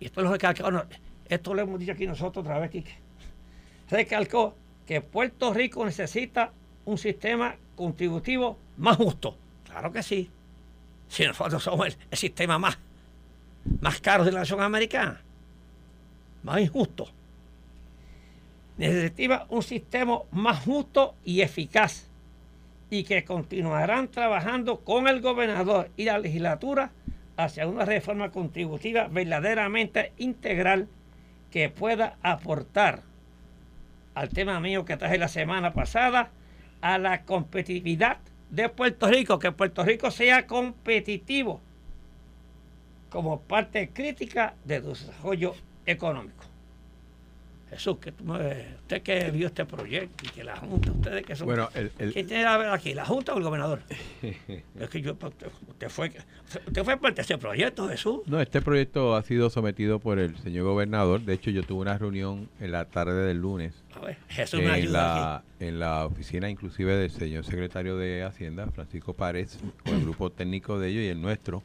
y 0.00 0.06
esto 0.06 0.22
lo 0.22 0.32
recalcó, 0.32 0.64
esto 1.28 1.54
lo 1.54 1.62
hemos 1.62 1.80
dicho 1.80 1.92
aquí 1.92 2.06
nosotros 2.06 2.44
otra 2.44 2.58
vez, 2.58 2.70
Quique, 2.70 2.94
recalcó 3.90 4.54
que 4.86 5.00
Puerto 5.00 5.52
Rico 5.52 5.84
necesita 5.84 6.52
un 6.84 6.98
sistema 6.98 7.56
contributivo 7.74 8.58
más 8.78 8.96
justo. 8.96 9.36
Claro 9.64 9.92
que 9.92 10.02
sí. 10.02 10.30
Si 11.08 11.24
nosotros 11.24 11.62
somos 11.62 11.96
el 12.10 12.18
sistema 12.18 12.58
más 12.58 12.78
más 13.80 14.00
caros 14.00 14.26
de 14.26 14.32
la 14.32 14.40
nación 14.40 14.60
americana, 14.60 15.20
más 16.42 16.60
injusto. 16.60 17.08
Necesita 18.78 19.46
un 19.48 19.62
sistema 19.62 20.20
más 20.30 20.64
justo 20.64 21.14
y 21.24 21.40
eficaz 21.40 22.08
y 22.90 23.04
que 23.04 23.24
continuarán 23.24 24.08
trabajando 24.08 24.80
con 24.80 25.08
el 25.08 25.20
gobernador 25.20 25.90
y 25.96 26.04
la 26.04 26.18
legislatura 26.18 26.92
hacia 27.36 27.66
una 27.66 27.84
reforma 27.84 28.30
contributiva 28.30 29.08
verdaderamente 29.08 30.12
integral 30.18 30.88
que 31.50 31.68
pueda 31.68 32.16
aportar 32.22 33.02
al 34.14 34.28
tema 34.30 34.60
mío 34.60 34.84
que 34.84 34.96
traje 34.96 35.18
la 35.18 35.28
semana 35.28 35.72
pasada 35.72 36.30
a 36.80 36.98
la 36.98 37.22
competitividad 37.22 38.18
de 38.50 38.68
Puerto 38.68 39.08
Rico, 39.08 39.38
que 39.38 39.52
Puerto 39.52 39.84
Rico 39.84 40.10
sea 40.10 40.46
competitivo 40.46 41.60
como 43.16 43.40
parte 43.40 43.88
crítica 43.94 44.56
de 44.66 44.82
desarrollo 44.82 45.54
económico. 45.86 46.44
Jesús, 47.70 47.96
que 47.96 48.10
usted 48.10 49.02
que 49.02 49.30
vio 49.30 49.46
este 49.46 49.64
proyecto 49.64 50.26
y 50.26 50.28
que 50.28 50.44
la 50.44 50.54
Junta, 50.56 50.92
ustedes 50.92 51.24
que 51.24 51.34
son... 51.34 51.46
Bueno, 51.46 51.70
el, 51.72 51.90
¿Qué 51.96 52.24
tiene 52.24 52.44
que 52.44 52.58
ver 52.58 52.68
aquí, 52.68 52.92
la 52.92 53.06
Junta 53.06 53.32
o 53.32 53.38
el 53.38 53.42
gobernador? 53.42 53.80
es 54.20 54.90
que 54.90 55.00
yo, 55.00 55.12
usted 55.12 55.88
fue, 55.88 56.12
usted 56.66 56.84
fue 56.84 56.98
parte 56.98 57.16
de 57.16 57.22
este 57.22 57.38
proyecto, 57.38 57.88
Jesús. 57.88 58.20
No, 58.26 58.38
este 58.38 58.60
proyecto 58.60 59.16
ha 59.16 59.22
sido 59.22 59.48
sometido 59.48 59.98
por 59.98 60.18
el 60.18 60.36
señor 60.40 60.64
gobernador. 60.64 61.22
De 61.22 61.32
hecho, 61.32 61.50
yo 61.50 61.62
tuve 61.62 61.80
una 61.80 61.96
reunión 61.96 62.50
en 62.60 62.70
la 62.70 62.84
tarde 62.84 63.26
del 63.26 63.38
lunes. 63.38 63.82
A 63.94 64.00
ver, 64.00 64.18
Jesús 64.28 64.60
me 64.60 64.78
en 64.78 64.92
la, 64.92 65.42
En 65.58 65.80
la 65.80 66.04
oficina 66.04 66.50
inclusive 66.50 66.94
del 66.94 67.10
señor 67.10 67.46
secretario 67.46 67.96
de 67.96 68.24
Hacienda, 68.24 68.66
Francisco 68.66 69.14
Párez, 69.14 69.58
con 69.86 69.94
el 69.94 70.02
grupo 70.02 70.28
técnico 70.28 70.78
de 70.78 70.90
ellos 70.90 71.02
y 71.04 71.08
el 71.08 71.22
nuestro 71.22 71.62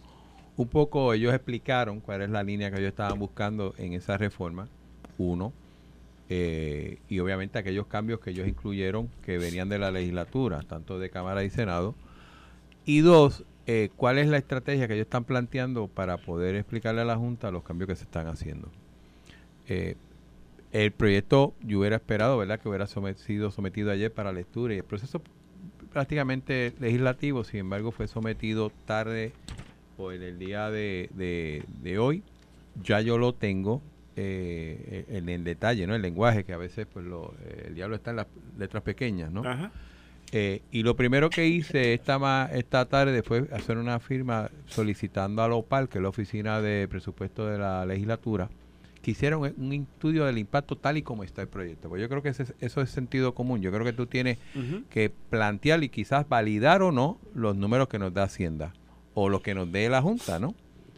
un 0.62 0.68
poco 0.68 1.14
ellos 1.14 1.34
explicaron 1.34 2.00
cuál 2.00 2.22
es 2.22 2.30
la 2.30 2.44
línea 2.44 2.70
que 2.70 2.78
ellos 2.78 2.90
estaban 2.90 3.18
buscando 3.18 3.74
en 3.78 3.94
esa 3.94 4.18
reforma, 4.18 4.68
uno, 5.18 5.54
eh, 6.30 7.00
y 7.10 7.20
obviamente 7.20 7.58
aquellos 7.58 7.88
cambios 7.88 8.20
que 8.20 8.30
ellos 8.30 8.48
incluyeron 8.48 9.10
que 9.26 9.38
venían 9.38 9.70
de 9.70 9.80
la 9.80 9.92
legislatura, 9.92 10.62
tanto 10.62 11.00
de 11.00 11.10
Cámara 11.10 11.44
y 11.44 11.50
Senado, 11.50 11.96
y 12.86 13.00
dos, 13.00 13.44
eh, 13.66 13.90
cuál 13.96 14.20
es 14.20 14.28
la 14.28 14.38
estrategia 14.38 14.88
que 14.88 14.94
ellos 14.94 15.06
están 15.06 15.24
planteando 15.24 15.88
para 15.88 16.18
poder 16.18 16.56
explicarle 16.56 17.02
a 17.02 17.06
la 17.06 17.18
Junta 17.18 17.50
los 17.50 17.64
cambios 17.64 17.88
que 17.90 17.96
se 17.96 18.04
están 18.04 18.28
haciendo. 18.28 18.70
Eh, 19.68 19.96
el 20.72 20.92
proyecto 20.92 21.54
yo 21.62 21.80
hubiera 21.80 21.96
esperado, 21.96 22.38
¿verdad?, 22.38 22.60
que 22.60 22.70
hubiera 22.70 22.86
sido 22.88 23.52
sometido 23.52 23.92
ayer 23.92 24.14
para 24.14 24.32
lectura 24.32 24.74
y 24.74 24.78
el 24.78 24.84
proceso 24.84 25.22
prácticamente 25.92 26.74
legislativo, 26.80 27.44
sin 27.44 27.62
embargo, 27.62 27.92
fue 27.92 28.08
sometido 28.08 28.72
tarde 28.86 29.34
en 30.12 30.24
el 30.24 30.40
día 30.40 30.72
de, 30.72 31.10
de, 31.14 32.00
hoy. 32.00 32.24
Ya 32.82 33.02
yo 33.02 33.18
lo 33.18 33.34
tengo 33.34 33.82
eh, 34.16 35.06
en 35.10 35.30
el 35.30 35.44
detalle, 35.44 35.86
¿no? 35.86 35.94
El 35.94 36.02
lenguaje, 36.02 36.44
que 36.44 36.54
a 36.54 36.58
veces 36.58 36.88
pues 36.92 37.06
lo, 37.06 37.36
eh, 37.46 37.66
el 37.68 37.76
diablo 37.76 37.96
está 37.96 38.12
en 38.12 38.18
las 38.18 38.28
letras 38.58 38.82
pequeñas, 38.82 39.32
¿no? 39.32 39.44
Eh, 40.34 40.62
y 40.72 40.84
lo 40.84 40.96
primero 40.96 41.30
que 41.30 41.48
hice 41.48 41.94
esta, 41.94 42.50
esta 42.54 42.86
tarde 42.86 43.22
fue 43.22 43.48
hacer 43.52 43.78
una 43.78 44.00
firma 44.00 44.50
solicitando 44.66 45.44
a 45.44 45.50
la 45.50 45.56
OPAL, 45.56 45.90
que 45.90 45.98
es 45.98 46.02
la 46.02 46.10
Oficina 46.10 46.62
de 46.62 46.88
Presupuesto 46.88 47.48
de 47.48 47.58
la 47.58 47.86
Legislatura, 47.86 48.50
que 49.02 49.12
hicieran 49.12 49.40
un 49.40 49.74
estudio 49.74 50.26
del 50.26 50.38
impacto 50.38 50.78
tal 50.78 50.96
y 50.98 51.02
como 51.02 51.26
está 51.26 51.42
el 51.42 51.50
proyecto. 51.50 51.90
Pues 51.90 52.02
yo 52.02 52.08
creo 52.08 52.22
que 52.22 52.30
eso 52.30 52.82
es 52.82 52.90
sentido 52.90 53.34
común. 53.34 53.62
Yo 53.62 53.72
creo 53.72 53.84
que 53.84 53.94
tú 53.94 54.06
tienes 54.06 54.38
que 54.90 55.12
plantear 55.30 55.84
y 55.84 55.90
quizás 55.90 56.30
validar 56.30 56.82
o 56.82 56.94
no 56.94 57.20
los 57.36 57.58
números 57.58 57.90
que 57.90 58.00
nos 58.00 58.14
da 58.14 58.24
Hacienda 58.24 58.74
o 59.14 59.30
lo 59.30 59.42
que 59.42 59.54
nos 59.54 59.72
dé 59.72 59.90
la 59.90 60.02
Junta, 60.02 60.40
¿no? 60.40 60.56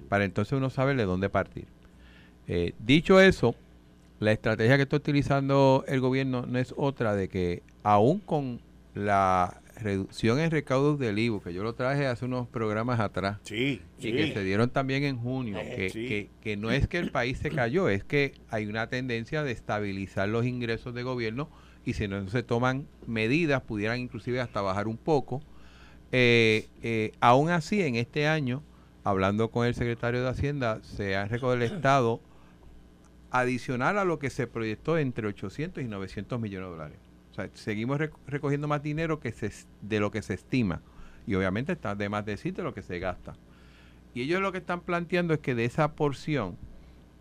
Para 0.09 0.25
entonces 0.25 0.53
uno 0.53 0.69
saber 0.69 0.97
de 0.97 1.05
dónde 1.05 1.29
partir. 1.29 1.65
Eh, 2.47 2.73
dicho 2.79 3.19
eso, 3.19 3.55
la 4.19 4.31
estrategia 4.31 4.77
que 4.77 4.83
está 4.83 4.97
utilizando 4.97 5.83
el 5.87 5.99
gobierno 5.99 6.45
no 6.45 6.59
es 6.59 6.73
otra 6.77 7.15
de 7.15 7.29
que 7.29 7.63
aún 7.83 8.19
con 8.19 8.61
la 8.93 9.61
reducción 9.77 10.39
en 10.39 10.51
recaudos 10.51 10.99
del 10.99 11.17
IVU, 11.17 11.41
que 11.41 11.53
yo 11.53 11.63
lo 11.63 11.73
traje 11.73 12.05
hace 12.05 12.25
unos 12.25 12.47
programas 12.47 12.99
atrás, 12.99 13.39
y 13.49 13.79
que 13.97 14.31
se 14.33 14.43
dieron 14.43 14.69
también 14.69 15.03
en 15.03 15.17
junio, 15.17 15.57
eh, 15.59 15.89
que, 15.91 16.29
que, 16.41 16.57
no 16.57 16.71
es 16.71 16.87
que 16.87 16.99
el 16.99 17.11
país 17.11 17.39
se 17.39 17.49
cayó, 17.49 17.89
es 17.89 18.03
que 18.03 18.33
hay 18.49 18.65
una 18.67 18.87
tendencia 18.87 19.43
de 19.43 19.51
estabilizar 19.51 20.29
los 20.29 20.45
ingresos 20.45 20.93
de 20.93 21.03
gobierno 21.03 21.49
y 21.85 21.93
si 21.93 22.07
no 22.07 22.27
se 22.29 22.43
toman 22.43 22.87
medidas, 23.07 23.61
pudieran 23.61 23.99
inclusive 23.99 24.39
hasta 24.39 24.61
bajar 24.61 24.87
un 24.87 24.97
poco 24.97 25.41
eh, 26.15 26.69
eh, 26.83 27.11
aún 27.21 27.49
así, 27.49 27.81
en 27.81 27.95
este 27.95 28.27
año, 28.27 28.61
hablando 29.03 29.49
con 29.49 29.65
el 29.65 29.73
secretario 29.73 30.21
de 30.21 30.29
Hacienda, 30.29 30.79
se 30.83 31.15
ha 31.15 31.25
recogido 31.25 31.55
el 31.55 31.63
Estado 31.63 32.21
adicional 33.31 33.97
a 33.97 34.05
lo 34.05 34.19
que 34.19 34.29
se 34.29 34.45
proyectó 34.45 34.99
entre 34.99 35.25
800 35.27 35.83
y 35.83 35.87
900 35.87 36.39
millones 36.39 36.67
de 36.67 36.71
dólares. 36.71 36.99
O 37.31 37.33
sea, 37.33 37.49
seguimos 37.55 37.99
recogiendo 38.27 38.67
más 38.67 38.83
dinero 38.83 39.19
que 39.19 39.33
de 39.81 39.99
lo 39.99 40.11
que 40.11 40.21
se 40.21 40.35
estima. 40.35 40.83
Y 41.25 41.33
obviamente 41.33 41.71
está 41.71 41.95
de 41.95 42.09
más 42.09 42.23
decir 42.27 42.53
de 42.53 42.61
lo 42.61 42.75
que 42.75 42.83
se 42.83 42.99
gasta. 42.99 43.33
Y 44.13 44.21
ellos 44.21 44.39
lo 44.39 44.51
que 44.51 44.59
están 44.59 44.81
planteando 44.81 45.33
es 45.33 45.39
que 45.39 45.55
de 45.55 45.65
esa 45.65 45.95
porción, 45.95 46.57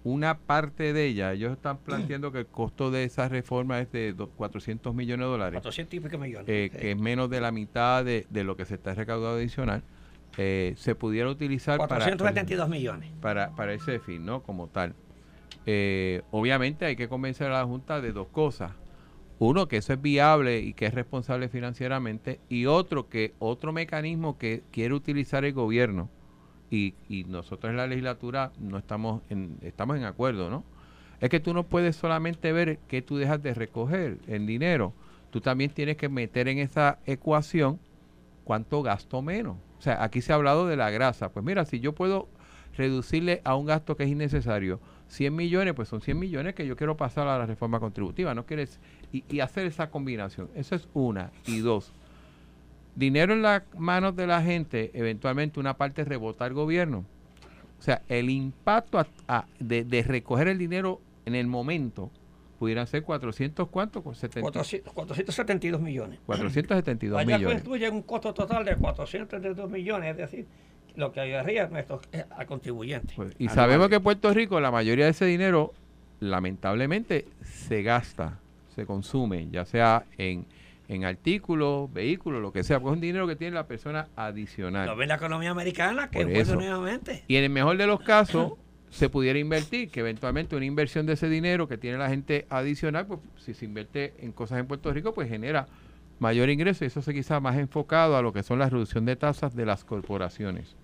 una 0.05 0.39
parte 0.39 0.93
de 0.93 1.07
ella, 1.07 1.33
ellos 1.33 1.53
están 1.53 1.79
planteando 1.79 2.33
que 2.33 2.41
el 2.41 2.47
costo 2.47 2.91
de 2.91 3.05
esa 3.05 3.29
reforma 3.29 3.81
es 3.81 3.93
de 3.93 4.15
400 4.37 4.95
millones 4.95 5.27
de 5.27 5.31
dólares. 5.31 5.55
400 5.55 5.95
y 5.95 6.01
pico 6.01 6.19
millones. 6.19 6.49
Eh, 6.49 6.71
que 6.71 6.91
es 6.91 6.99
menos 6.99 7.31
de 7.31 7.41
la 7.41 7.53
mitad 7.53 8.05
de, 8.05 8.27
lo 8.33 8.57
que 8.57 8.65
se 8.65 8.75
está 8.75 8.95
recaudando 8.95 9.37
adicional. 9.37 9.83
Eh, 10.39 10.75
se 10.77 10.95
pudiera 10.95 11.29
utilizar 11.29 11.79
472 11.79 12.69
millones. 12.69 13.11
Para, 13.21 13.55
para 13.55 13.75
ese 13.75 14.01
fin, 14.01 14.25
¿no? 14.25 14.43
Como 14.43 14.69
tal. 14.69 14.95
Eh, 15.67 16.23
obviamente 16.31 16.85
hay 16.85 16.97
que 16.97 17.09
convencer 17.09 17.49
a 17.49 17.61
la 17.61 17.65
Junta 17.65 18.01
de 18.01 18.13
dos 18.13 18.29
cosas. 18.29 18.73
Uno, 19.39 19.69
que 19.69 19.77
eso 19.77 19.93
es 19.93 20.01
viable 20.01 20.61
y 20.61 20.73
que 20.73 20.87
es 20.87 20.95
responsable 20.95 21.49
financieramente. 21.49 22.41
Y 22.49 22.67
otro, 22.67 23.09
que 23.09 23.35
otro 23.39 23.73
mecanismo 23.73 24.39
que 24.39 24.63
quiere 24.73 24.95
utilizar 24.95 25.45
el 25.45 25.53
gobierno 25.53 26.11
y, 26.73 27.25
nosotros 27.29 27.71
en 27.71 27.77
la 27.77 27.87
legislatura 27.87 28.53
no 28.59 28.79
estamos 28.79 29.23
en, 29.29 29.59
estamos 29.63 29.97
en 29.97 30.05
acuerdo, 30.05 30.51
¿no? 30.51 30.65
Es 31.21 31.29
que 31.29 31.39
tú 31.39 31.55
no 31.55 31.65
puedes 31.65 31.97
solamente 31.97 32.51
ver 32.53 32.79
que 32.89 33.03
tú 33.03 33.17
dejas 33.17 33.43
de 33.43 33.55
recoger 33.55 34.19
en 34.27 34.47
dinero. 34.47 34.93
Tú 35.31 35.41
también 35.41 35.71
tienes 35.71 35.97
que 35.97 36.09
meter 36.09 36.49
en 36.49 36.59
esa 36.59 36.99
ecuación 37.07 37.79
cuánto 38.45 38.83
gasto 38.83 39.23
menos. 39.23 39.57
O 39.79 39.83
sea, 39.83 40.03
aquí 40.03 40.21
se 40.21 40.33
ha 40.33 40.37
hablado 40.37 40.67
de 40.67 40.77
la 40.77 40.91
grasa. 40.91 41.31
Pues 41.31 41.45
mira, 41.45 41.65
si 41.65 41.79
yo 41.79 41.95
puedo 41.95 42.29
reducirle 42.77 43.41
a 43.45 43.55
un 43.55 43.67
gasto 43.67 43.97
que 43.97 44.05
es 44.05 44.11
innecesario 44.11 44.81
100 45.09 45.37
millones, 45.37 45.75
pues 45.75 45.89
son 45.89 46.01
100 46.01 46.19
millones 46.19 46.55
que 46.55 46.67
yo 46.67 46.77
quiero 46.77 46.97
pasar 46.97 47.29
a 47.29 47.39
la 47.39 47.47
reforma 47.47 47.79
contributiva. 47.79 48.35
No 48.35 48.47
quieres 48.47 48.81
y, 49.13 49.25
y 49.29 49.41
hacer 49.41 49.67
esa 49.67 49.91
combinación. 49.91 50.49
Eso 50.55 50.75
es 50.75 50.89
una. 50.93 51.31
Y 51.47 51.61
dos, 51.61 51.93
dinero 52.95 53.33
en 53.33 53.43
las 53.43 53.63
manos 53.77 54.17
de 54.17 54.27
la 54.27 54.43
gente, 54.43 54.91
eventualmente 54.95 55.61
una 55.61 55.77
parte 55.77 56.05
rebota 56.05 56.45
al 56.45 56.55
gobierno. 56.55 57.05
O 57.79 57.83
sea, 57.83 58.03
el 58.09 58.31
impacto 58.31 59.05
de, 59.59 60.05
recoger 60.07 60.49
el 60.49 60.59
dinero 60.59 61.01
en 61.27 61.35
el 61.35 61.47
momento 61.47 62.11
pudieran 62.59 62.87
ser 62.87 63.03
400, 63.03 63.69
¿cuánto? 63.69 64.03
472 64.03 65.81
millones. 65.81 66.21
472 66.25 67.19
Allá 67.19 67.39
millones. 67.39 67.59
incluye 67.59 67.91
un 67.91 68.03
costo 68.03 68.33
total 68.33 68.65
de 68.65 68.77
472 68.77 69.69
millones, 69.69 70.13
es 70.13 70.17
decir, 70.17 70.47
lo 70.95 71.11
que 71.11 71.21
ayudaría 71.21 71.69
a 72.37 72.47
contribuyentes. 72.47 73.17
Pues, 73.17 73.35
y 73.39 73.49
sabemos 73.49 73.89
que 73.89 73.97
en 73.97 74.03
Puerto 74.03 74.33
Rico 74.33 74.61
la 74.61 74.71
mayoría 74.71 75.07
de 75.07 75.11
ese 75.11 75.25
dinero, 75.25 75.73
lamentablemente, 76.21 77.27
se 77.43 77.83
gasta, 77.83 78.39
se 78.77 78.87
consume, 78.87 79.49
ya 79.51 79.65
sea 79.65 80.05
en 80.19 80.47
en 80.93 81.05
artículos, 81.05 81.93
vehículos, 81.93 82.43
lo 82.43 82.53
que 82.53 82.63
sea, 82.63 82.79
pues 82.79 82.93
es 82.93 82.97
un 82.97 83.01
dinero 83.01 83.27
que 83.27 83.35
tiene 83.35 83.55
la 83.55 83.67
persona 83.67 84.09
adicional. 84.15 84.87
Lo 84.87 84.97
ve 84.97 85.07
la 85.07 85.15
economía 85.15 85.51
americana, 85.51 86.11
que 86.11 86.21
es 86.21 86.53
nuevamente. 86.53 87.25
Y 87.29 87.37
en 87.37 87.45
el 87.45 87.51
mejor 87.51 87.79
de 87.79 87.87
los 87.87 88.01
casos, 88.01 88.53
se 88.91 89.09
pudiera 89.09 89.39
invertir, 89.39 89.91
que 89.91 90.01
eventualmente 90.01 90.55
una 90.55 90.67
inversión 90.67 91.07
de 91.07 91.15
ese 91.15 91.31
dinero 91.31 91.67
que 91.67 91.79
tiene 91.79 91.97
la 91.97 92.11
gente 92.11 92.47
adicional, 92.51 93.07
pues 93.07 93.21
si 93.39 93.55
se 93.55 93.65
invierte 93.65 94.13
en 94.19 94.33
cosas 94.33 94.59
en 94.59 94.67
Puerto 94.67 94.93
Rico, 94.93 95.15
pues 95.15 95.31
genera 95.31 95.67
mayor 96.19 96.51
ingreso 96.51 96.85
y 96.85 96.89
eso 96.89 97.01
se 97.01 97.15
quizá 97.15 97.41
más 97.41 97.57
enfocado 97.57 98.17
a 98.17 98.23
lo 98.23 98.35
que 98.35 98.43
son 98.43 98.59
la 98.59 98.69
reducción 98.69 99.07
de 99.07 99.17
tasas 99.17 99.57
de 99.57 99.65
las 99.65 99.85
corporaciones. 99.85 100.77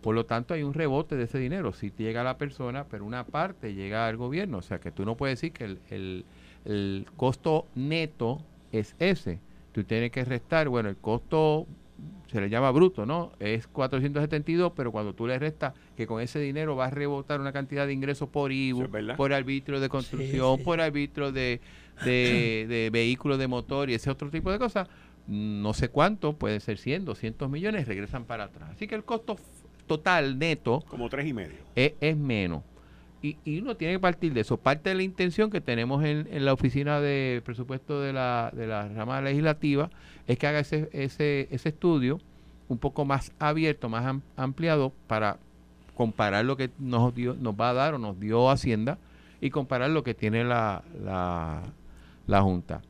Por 0.00 0.14
lo 0.14 0.24
tanto, 0.24 0.54
hay 0.54 0.62
un 0.62 0.72
rebote 0.72 1.16
de 1.16 1.24
ese 1.24 1.38
dinero. 1.38 1.74
Si 1.74 1.92
llega 1.96 2.22
a 2.22 2.24
la 2.24 2.38
persona, 2.38 2.84
pero 2.84 3.04
una 3.04 3.24
parte 3.24 3.74
llega 3.74 4.06
al 4.06 4.16
gobierno. 4.16 4.58
O 4.58 4.62
sea, 4.62 4.78
que 4.78 4.92
tú 4.92 5.04
no 5.04 5.16
puedes 5.16 5.38
decir 5.38 5.52
que 5.52 5.64
el, 5.64 5.78
el, 5.90 6.24
el 6.64 7.06
costo 7.16 7.66
neto 7.74 8.40
es 8.72 8.94
ese. 8.98 9.40
Tú 9.72 9.84
tienes 9.84 10.10
que 10.10 10.24
restar, 10.24 10.68
bueno, 10.68 10.88
el 10.88 10.96
costo 10.96 11.66
se 12.30 12.40
le 12.40 12.50
llama 12.50 12.70
bruto, 12.70 13.06
¿no? 13.06 13.32
Es 13.40 13.66
472, 13.66 14.72
pero 14.76 14.92
cuando 14.92 15.14
tú 15.14 15.26
le 15.26 15.38
restas 15.38 15.74
que 15.96 16.06
con 16.06 16.20
ese 16.20 16.38
dinero 16.38 16.76
vas 16.76 16.92
a 16.92 16.94
rebotar 16.94 17.40
una 17.40 17.52
cantidad 17.52 17.86
de 17.86 17.92
ingresos 17.92 18.28
por 18.28 18.52
IVU, 18.52 18.88
por 19.16 19.32
arbitrio 19.32 19.80
de 19.80 19.88
construcción, 19.88 20.62
por 20.62 20.80
arbitrio 20.80 21.32
de, 21.32 21.60
de, 22.04 22.88
vehículos 22.92 23.38
de 23.38 23.48
motor 23.48 23.88
y 23.88 23.94
ese 23.94 24.10
otro 24.10 24.30
tipo 24.30 24.52
de 24.52 24.58
cosas, 24.58 24.88
no 25.26 25.72
sé 25.74 25.88
cuánto, 25.88 26.34
puede 26.34 26.60
ser 26.60 26.78
100, 26.78 27.06
200 27.06 27.50
millones, 27.50 27.88
regresan 27.88 28.24
para 28.24 28.44
atrás. 28.44 28.70
Así 28.72 28.86
que 28.86 28.94
el 28.94 29.04
costo 29.04 29.36
total 29.86 30.38
neto... 30.38 30.84
Como 30.88 31.08
tres 31.08 31.26
y 31.26 31.32
medio. 31.32 31.56
es 31.74 32.16
menos. 32.16 32.62
Y, 33.20 33.36
uno 33.58 33.76
tiene 33.76 33.94
que 33.94 34.00
partir 34.00 34.32
de 34.32 34.42
eso. 34.42 34.56
Parte 34.56 34.90
de 34.90 34.94
la 34.94 35.02
intención 35.02 35.50
que 35.50 35.60
tenemos 35.60 36.04
en, 36.04 36.44
la 36.44 36.52
oficina 36.52 37.00
de 37.00 37.42
presupuesto 37.44 38.00
de 38.00 38.12
la, 38.12 38.52
de 38.54 38.66
la 38.66 38.88
rama 38.88 39.20
legislativa 39.20 39.90
es 40.26 40.38
que 40.38 40.46
haga 40.46 40.60
ese, 40.60 40.88
ese, 40.92 41.48
ese 41.50 41.68
estudio 41.70 42.20
un 42.68 42.78
poco 42.78 43.04
más 43.04 43.32
abierto, 43.38 43.88
más 43.88 44.20
ampliado 44.36 44.92
para 45.06 45.38
comparar 45.96 46.44
lo 46.44 46.56
que 46.56 46.70
nos, 46.78 47.12
dio, 47.14 47.34
nos 47.34 47.54
va 47.54 47.70
a 47.70 47.74
dar 47.74 47.94
o 47.94 47.98
nos 47.98 48.20
dio 48.20 48.50
Hacienda 48.50 48.98
y 49.40 49.50
comparar 49.50 49.90
lo 49.90 50.04
que 50.04 50.14
tiene 50.14 50.44
la, 50.44 50.82
la, 51.04 51.62
la 52.26 52.42
Junta. 52.42 52.82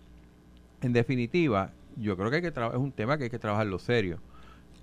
En 0.83 0.93
definitiva, 0.93 1.71
yo 1.97 2.17
creo 2.17 2.31
que, 2.31 2.37
hay 2.37 2.43
que 2.43 2.49
es 2.49 2.75
un 2.75 2.93
tema 2.93 3.17
que 3.17 3.25
hay 3.25 3.31
que 3.31 3.39
trabajarlo 3.39 3.79
serio 3.79 4.21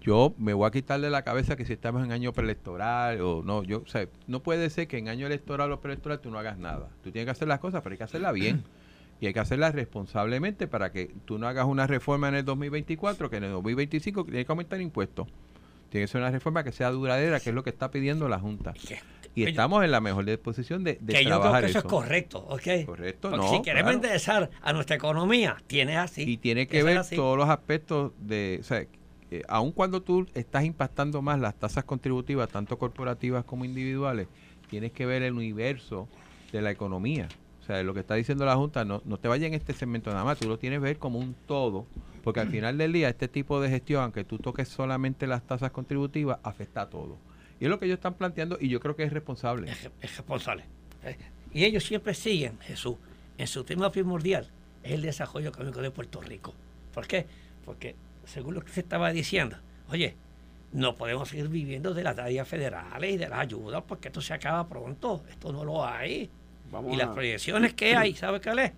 yo 0.05 0.35
me 0.37 0.53
voy 0.53 0.67
a 0.67 0.71
quitar 0.71 1.01
de 1.01 1.09
la 1.09 1.23
cabeza 1.23 1.55
que 1.55 1.65
si 1.65 1.73
estamos 1.73 2.03
en 2.03 2.11
año 2.11 2.31
preelectoral 2.31 3.19
o 3.21 3.41
no, 3.43 3.63
yo, 3.63 3.79
o 3.79 3.87
sea, 3.87 4.07
no 4.27 4.41
puede 4.43 4.69
ser 4.69 4.87
que 4.87 4.99
en 4.99 5.09
año 5.09 5.25
electoral 5.25 5.71
o 5.71 5.81
preelectoral 5.81 6.19
tú 6.19 6.29
no 6.29 6.37
hagas 6.37 6.59
nada. 6.59 6.89
Tú 7.03 7.11
tienes 7.11 7.25
que 7.25 7.31
hacer 7.31 7.47
las 7.47 7.59
cosas, 7.59 7.81
pero 7.81 7.93
hay 7.93 7.97
que 7.97 8.03
hacerlas 8.03 8.33
bien. 8.33 8.63
Y 9.21 9.27
hay 9.27 9.33
que 9.33 9.39
hacerlas 9.39 9.73
responsablemente 9.73 10.67
para 10.67 10.91
que 10.91 11.09
tú 11.23 11.39
no 11.39 11.47
hagas 11.47 11.65
una 11.67 11.87
reforma 11.87 12.27
en 12.27 12.35
el 12.35 12.43
2024, 12.43 13.29
que 13.29 13.37
en 13.37 13.45
el 13.45 13.51
2025 13.51 14.25
tiene 14.25 14.45
que 14.45 14.51
aumentar 14.51 14.81
impuestos. 14.81 15.25
Tiene 15.87 16.03
que 16.03 16.11
ser 16.11 16.19
una 16.19 16.31
reforma 16.31 16.65
que 16.65 16.73
sea 16.73 16.91
duradera, 16.91 17.39
que 17.39 17.51
es 17.51 17.55
lo 17.55 17.63
que 17.63 17.69
está 17.69 17.91
pidiendo 17.91 18.27
la 18.27 18.39
Junta. 18.39 18.73
Y 19.33 19.45
estamos 19.45 19.85
en 19.85 19.91
la 19.91 20.01
mejor 20.01 20.25
disposición 20.25 20.83
de, 20.83 20.97
de 20.99 21.13
que 21.13 21.23
yo 21.23 21.39
creo 21.39 21.61
que 21.61 21.65
eso, 21.67 21.77
es 21.77 21.85
correcto, 21.85 22.39
¿ok? 22.39 22.85
Correcto, 22.85 23.29
no. 23.31 23.49
Si 23.51 23.61
queremos 23.61 23.93
interesar 23.93 24.49
a 24.61 24.73
nuestra 24.73 24.97
economía, 24.97 25.55
tiene 25.65 25.95
así. 25.95 26.29
Y 26.29 26.35
tiene 26.35 26.67
que 26.67 26.83
ver 26.83 27.01
todos 27.15 27.37
los 27.37 27.47
aspectos 27.47 28.11
de, 28.19 28.57
o 28.59 28.63
sea, 28.65 28.85
eh, 29.35 29.43
aun 29.47 29.71
cuando 29.71 30.01
tú 30.01 30.27
estás 30.33 30.63
impactando 30.63 31.21
más 31.21 31.39
las 31.39 31.55
tasas 31.55 31.83
contributivas, 31.83 32.49
tanto 32.49 32.77
corporativas 32.77 33.43
como 33.43 33.65
individuales, 33.65 34.27
tienes 34.69 34.91
que 34.91 35.05
ver 35.05 35.23
el 35.23 35.33
universo 35.33 36.07
de 36.51 36.61
la 36.61 36.71
economía. 36.71 37.27
O 37.61 37.65
sea, 37.65 37.81
lo 37.83 37.93
que 37.93 38.01
está 38.01 38.15
diciendo 38.15 38.45
la 38.45 38.55
Junta, 38.55 38.85
no, 38.85 39.01
no 39.05 39.17
te 39.17 39.27
vayas 39.27 39.47
en 39.47 39.55
este 39.55 39.73
segmento 39.73 40.11
nada 40.11 40.23
más, 40.23 40.37
tú 40.37 40.47
lo 40.47 40.59
tienes 40.59 40.77
que 40.77 40.83
ver 40.83 40.97
como 40.99 41.19
un 41.19 41.35
todo, 41.47 41.85
porque 42.23 42.39
al 42.39 42.49
final 42.49 42.77
del 42.77 42.93
día 42.93 43.09
este 43.09 43.27
tipo 43.27 43.59
de 43.59 43.69
gestión, 43.69 44.03
aunque 44.03 44.23
tú 44.23 44.37
toques 44.37 44.69
solamente 44.69 45.27
las 45.27 45.43
tasas 45.43 45.71
contributivas, 45.71 46.39
afecta 46.43 46.81
a 46.81 46.89
todo. 46.89 47.17
Y 47.59 47.65
es 47.65 47.69
lo 47.69 47.79
que 47.79 47.85
ellos 47.85 47.97
están 47.97 48.13
planteando 48.13 48.57
y 48.59 48.69
yo 48.69 48.79
creo 48.79 48.95
que 48.95 49.03
es 49.03 49.11
responsable. 49.11 49.71
Es, 49.71 49.89
es 50.01 50.17
responsable. 50.17 50.63
Eh, 51.03 51.17
y 51.53 51.63
ellos 51.63 51.83
siempre 51.83 52.13
siguen, 52.13 52.59
Jesús, 52.59 52.97
en 53.37 53.47
su 53.47 53.63
tema 53.63 53.91
primordial, 53.91 54.49
es 54.83 54.91
el 54.91 55.01
desarrollo 55.01 55.49
económico 55.49 55.81
de 55.81 55.91
Puerto 55.91 56.21
Rico. 56.21 56.53
¿Por 56.93 57.07
qué? 57.07 57.25
Porque 57.65 57.95
según 58.25 58.55
lo 58.55 58.61
que 58.61 58.71
se 58.71 58.81
estaba 58.81 59.11
diciendo, 59.11 59.57
oye, 59.89 60.15
no 60.71 60.95
podemos 60.95 61.29
seguir 61.29 61.47
viviendo 61.47 61.93
de 61.93 62.03
las 62.03 62.17
áreas 62.17 62.47
federales 62.47 63.13
y 63.13 63.17
de 63.17 63.29
las 63.29 63.39
ayudas 63.39 63.83
porque 63.87 64.07
esto 64.09 64.21
se 64.21 64.33
acaba 64.33 64.67
pronto, 64.67 65.23
esto 65.29 65.51
no 65.51 65.63
lo 65.63 65.85
hay. 65.85 66.29
y 66.91 66.95
las 66.95 67.09
proyecciones 67.09 67.73
que 67.73 67.95
hay, 67.95 68.15
¿sabe 68.15 68.41
qué 68.41 68.51
es? 68.51 68.71